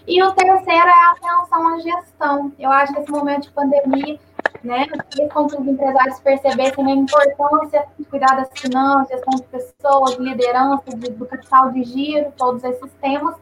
[0.07, 2.53] E o terceiro é a atenção à gestão.
[2.59, 4.19] Eu acho que esse momento de pandemia
[4.63, 9.43] né, fez com que os empresários percebessem a importância de cuidar das finanças, gestão de
[9.45, 13.37] pessoas, liderança, de, do capital de giro, todos esses temas.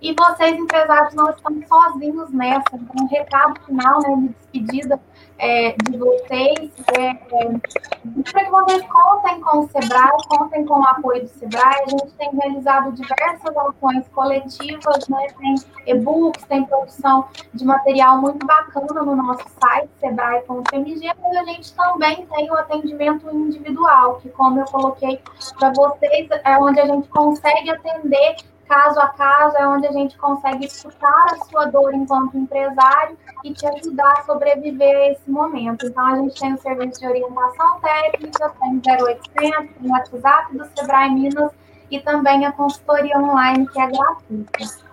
[0.00, 2.68] E vocês, empresários, não estão sozinhos nessa.
[2.74, 5.00] Então, um recado final, né, de despedida
[5.38, 10.84] é, de vocês, é, é, para que vocês contem com o Sebrae, contem com o
[10.84, 11.82] apoio do Sebrae.
[11.84, 15.54] A gente tem realizado diversas ações coletivas, né, tem
[15.86, 22.26] e-books, tem produção de material muito bacana no nosso site, sebrae.mg, mas a gente também
[22.26, 25.20] tem o atendimento individual, que, como eu coloquei
[25.58, 28.36] para vocês, é onde a gente consegue atender
[28.68, 33.52] caso a caso, é onde a gente consegue escutar a sua dor enquanto empresário e
[33.52, 35.86] te ajudar a sobreviver a esse momento.
[35.86, 39.52] Então, a gente tem o serviço de orientação técnica, tem 0800, tem
[39.82, 41.50] o WhatsApp do Sebrae Minas
[41.90, 44.88] e também a consultoria online, que é gratuita.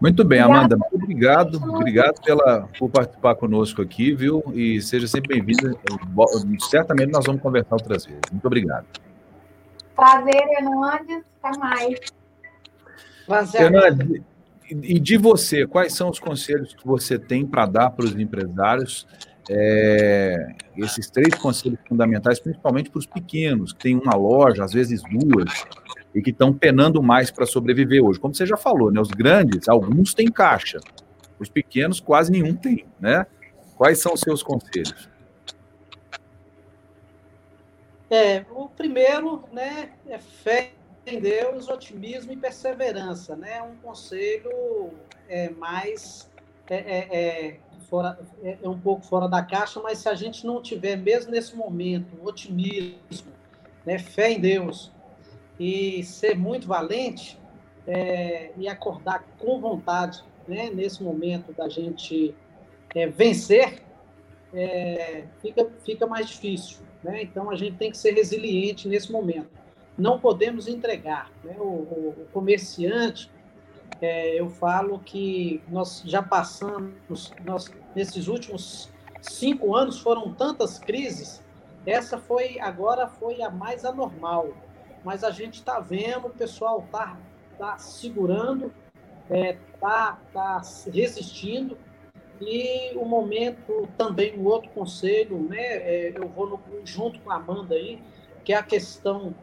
[0.00, 4.44] Muito bem, Amanda, muito obrigado, obrigado pela, por participar conosco aqui, viu?
[4.54, 5.76] E seja sempre bem-vinda.
[6.70, 8.22] Certamente nós vamos conversar outras vezes.
[8.30, 8.86] Muito obrigado.
[9.96, 11.24] Prazer, Hernandes.
[11.42, 12.17] Até mais.
[13.50, 14.22] Fernandes,
[14.70, 19.06] e de você, quais são os conselhos que você tem para dar para os empresários?
[19.50, 25.00] É, esses três conselhos fundamentais, principalmente para os pequenos, que têm uma loja, às vezes
[25.02, 25.64] duas,
[26.14, 28.20] e que estão penando mais para sobreviver hoje.
[28.20, 30.78] Como você já falou, né, os grandes, alguns têm caixa,
[31.38, 33.26] os pequenos quase nenhum tem, né?
[33.74, 35.08] Quais são os seus conselhos?
[38.10, 40.72] É, o primeiro, né, é fé
[41.08, 43.62] em Deus, otimismo e perseverança, né?
[43.62, 44.90] Um conselho
[45.28, 46.30] é, mais
[46.68, 47.56] é, é, é,
[47.88, 51.30] fora, é, é um pouco fora da caixa, mas se a gente não tiver mesmo
[51.30, 53.32] nesse momento otimismo,
[53.84, 54.92] né, fé em Deus
[55.58, 57.38] e ser muito valente
[57.86, 62.34] é, e acordar com vontade, né, nesse momento da gente
[62.94, 63.82] é, vencer,
[64.52, 67.22] é, fica fica mais difícil, né?
[67.22, 69.67] Então a gente tem que ser resiliente nesse momento
[69.98, 71.30] não podemos entregar.
[71.42, 71.56] Né?
[71.58, 73.30] O, o, comerciante,
[74.00, 78.88] é, eu falo que nós já passamos, nós, nesses últimos
[79.20, 81.42] cinco anos foram tantas crises,
[81.84, 84.50] essa foi, agora foi a mais anormal,
[85.04, 87.18] mas a gente está vendo, o pessoal está
[87.58, 88.72] tá segurando,
[89.24, 91.76] está é, tá, tá resistindo,
[92.40, 97.36] e o momento também, um outro conselho, né, é, eu vou no, junto com a
[97.36, 98.00] Amanda aí,
[98.44, 99.34] que é a questão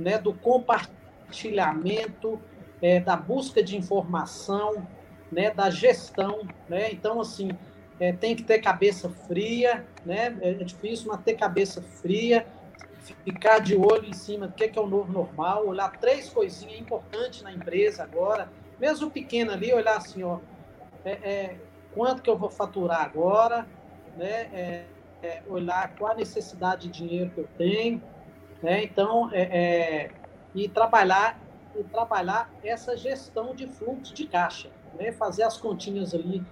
[0.00, 2.40] né, do compartilhamento,
[2.82, 4.86] é, da busca de informação,
[5.30, 6.46] né, da gestão.
[6.68, 6.92] Né?
[6.92, 7.50] Então, assim,
[7.98, 10.36] é, tem que ter cabeça fria, né?
[10.40, 12.46] é difícil, mas ter cabeça fria,
[13.24, 16.80] ficar de olho em cima do que é, é o novo normal, olhar três coisinhas
[16.80, 20.38] importantes na empresa agora, mesmo pequeno ali, olhar assim, ó,
[21.04, 21.56] é, é,
[21.94, 23.66] quanto que eu vou faturar agora,
[24.16, 24.48] né?
[24.52, 24.84] É,
[25.22, 28.02] é, olhar qual a necessidade de dinheiro que eu tenho,
[28.62, 28.84] né?
[28.84, 30.10] Então, é, é,
[30.54, 31.38] e trabalhar
[31.78, 35.12] e trabalhar essa gestão de fluxo de caixa, né?
[35.12, 36.42] fazer as continhas ali,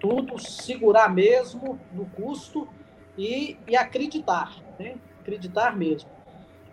[0.00, 2.68] tudo, segurar mesmo no custo
[3.16, 4.96] e, e acreditar, né?
[5.20, 6.10] acreditar mesmo.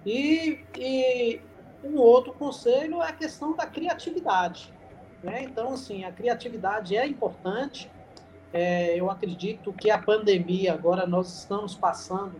[0.06, 1.42] E, e
[1.84, 4.74] um outro conselho é a questão da criatividade.
[5.24, 5.44] Né?
[5.44, 7.90] Então, assim, a criatividade é importante.
[8.54, 12.36] É, eu acredito que a pandemia, agora nós estamos passando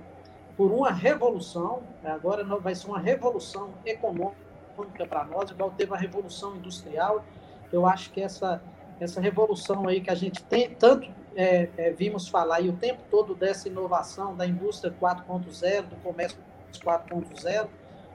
[0.58, 2.12] por uma revolução, né?
[2.12, 7.24] agora vai ser uma revolução econômica para nós, igual teve a revolução industrial.
[7.72, 8.62] Eu acho que essa,
[9.00, 13.02] essa revolução aí que a gente tem, tanto é, é, vimos falar e o tempo
[13.12, 16.38] todo dessa inovação da indústria 4.0, do comércio
[16.74, 17.68] 4.0,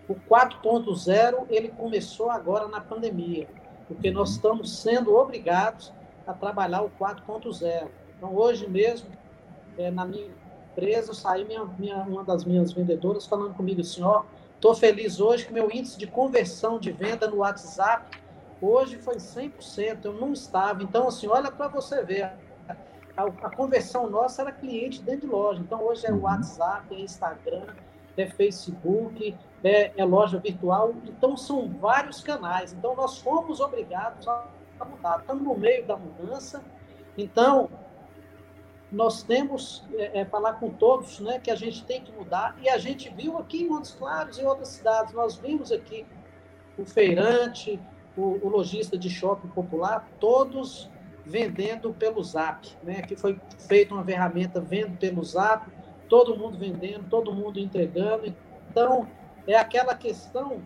[0.08, 3.46] o 4.0 ele começou agora na pandemia,
[3.86, 5.92] porque nós estamos sendo obrigados
[6.26, 7.88] a trabalhar o 4.0.
[8.16, 9.08] Então, hoje mesmo,
[9.78, 10.30] é, na minha
[10.80, 14.22] empresa, saí minha, minha, uma das minhas vendedoras falando comigo assim, ó,
[14.54, 18.18] estou feliz hoje que meu índice de conversão de venda no WhatsApp
[18.62, 20.82] hoje foi 100%, eu não estava.
[20.82, 22.32] Então, assim, olha para você ver,
[23.16, 25.60] a, a, conversão nossa era cliente dentro de loja.
[25.60, 26.22] Então, hoje é o uhum.
[26.22, 27.66] WhatsApp, é Instagram,
[28.16, 30.94] é Facebook, é, é loja virtual.
[31.04, 32.72] Então, são vários canais.
[32.72, 34.46] Então, nós fomos obrigados a
[34.84, 35.20] mudar.
[35.20, 36.62] Estamos no meio da mudança,
[37.16, 37.68] então
[38.90, 42.68] nós temos é, é, falar com todos né, que a gente tem que mudar, e
[42.68, 46.04] a gente viu aqui em Montes Claros e outras cidades, nós vimos aqui
[46.76, 47.78] o feirante,
[48.16, 50.90] o, o lojista de shopping popular, todos
[51.24, 53.02] vendendo pelo Zap, né?
[53.02, 53.38] Que foi
[53.68, 55.70] feita uma ferramenta vendo pelo Zap,
[56.08, 58.34] todo mundo vendendo, todo mundo entregando.
[58.68, 59.06] Então,
[59.46, 60.62] é aquela questão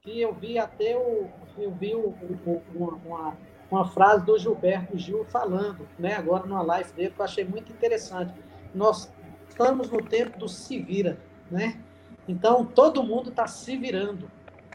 [0.00, 2.14] que eu vi até o eu vi o,
[2.46, 3.36] o, uma, uma
[3.84, 6.14] frase do Gilberto Gil falando, né?
[6.14, 8.32] Agora numa live dele que eu achei muito interessante.
[8.74, 9.12] Nós
[9.48, 11.18] estamos no tempo do se vira,
[11.50, 11.78] né?
[12.26, 14.30] Então todo mundo está se virando.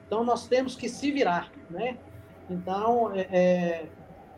[0.06, 1.98] Então nós temos que se virar, né?
[2.50, 3.86] Então é, é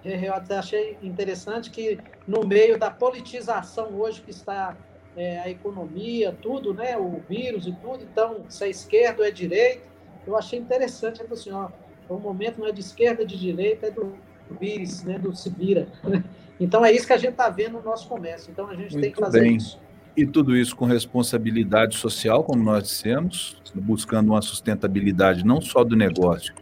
[0.06, 4.78] eu até achei interessante que no meio da politização hoje que está
[5.18, 9.32] é, a economia, tudo, né, o vírus e tudo, então se é esquerda ou é
[9.32, 9.88] direita,
[10.28, 11.70] eu achei interessante, é assim, ó,
[12.10, 14.16] o momento não é de esquerda, é de direita, é do
[14.60, 15.88] vírus, né, do se vira.
[16.58, 19.02] Então é isso que a gente está vendo no nosso comércio, então a gente Muito
[19.02, 19.58] tem que fazer bem.
[19.58, 19.78] isso.
[20.16, 25.98] E tudo isso com responsabilidade social, como nós dissemos, buscando uma sustentabilidade não só do
[25.98, 26.54] negócio,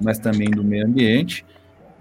[0.00, 1.46] mas também do meio ambiente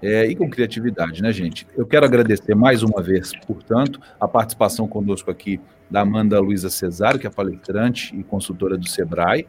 [0.02, 1.68] é, e com criatividade, né, gente?
[1.78, 5.60] Eu quero agradecer mais uma vez, portanto, a participação conosco aqui
[5.90, 9.48] da Amanda Luiza Cesário, que é palestrante e consultora do SEBRAE,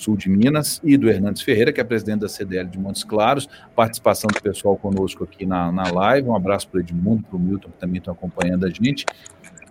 [0.00, 3.48] sul de Minas, e do Hernandes Ferreira, que é presidente da CDL de Montes Claros,
[3.74, 7.40] participação do pessoal conosco aqui na, na live, um abraço para o Edmundo, para o
[7.40, 9.04] Milton, que também estão acompanhando a gente.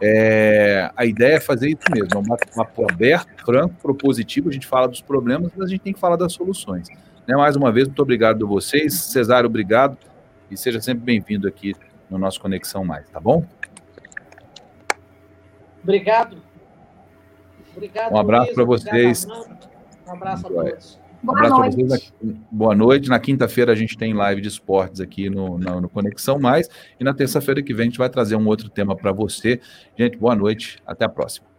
[0.01, 4.67] É, a ideia é fazer isso mesmo, é um bate-papo aberto, franco, propositivo, a gente
[4.67, 6.87] fala dos problemas, mas a gente tem que falar das soluções.
[7.27, 7.35] Né?
[7.35, 8.93] Mais uma vez, muito obrigado a vocês.
[8.93, 9.97] Cesário, obrigado
[10.49, 11.73] e seja sempre bem-vindo aqui
[12.09, 13.45] no nosso Conexão Mais, tá bom?
[15.85, 16.41] Obrigado.
[17.75, 18.11] Obrigado.
[18.11, 19.27] Um abraço para vocês.
[19.27, 20.99] um abraço a todos.
[21.21, 21.83] Boa um abraço noite.
[21.83, 22.13] Vocês.
[22.51, 23.07] Boa noite.
[23.07, 26.67] Na quinta-feira a gente tem live de esportes aqui no, no, no Conexão Mais.
[26.99, 29.61] E na terça-feira que vem a gente vai trazer um outro tema para você.
[29.95, 30.81] Gente, boa noite.
[30.87, 31.54] Até a próxima.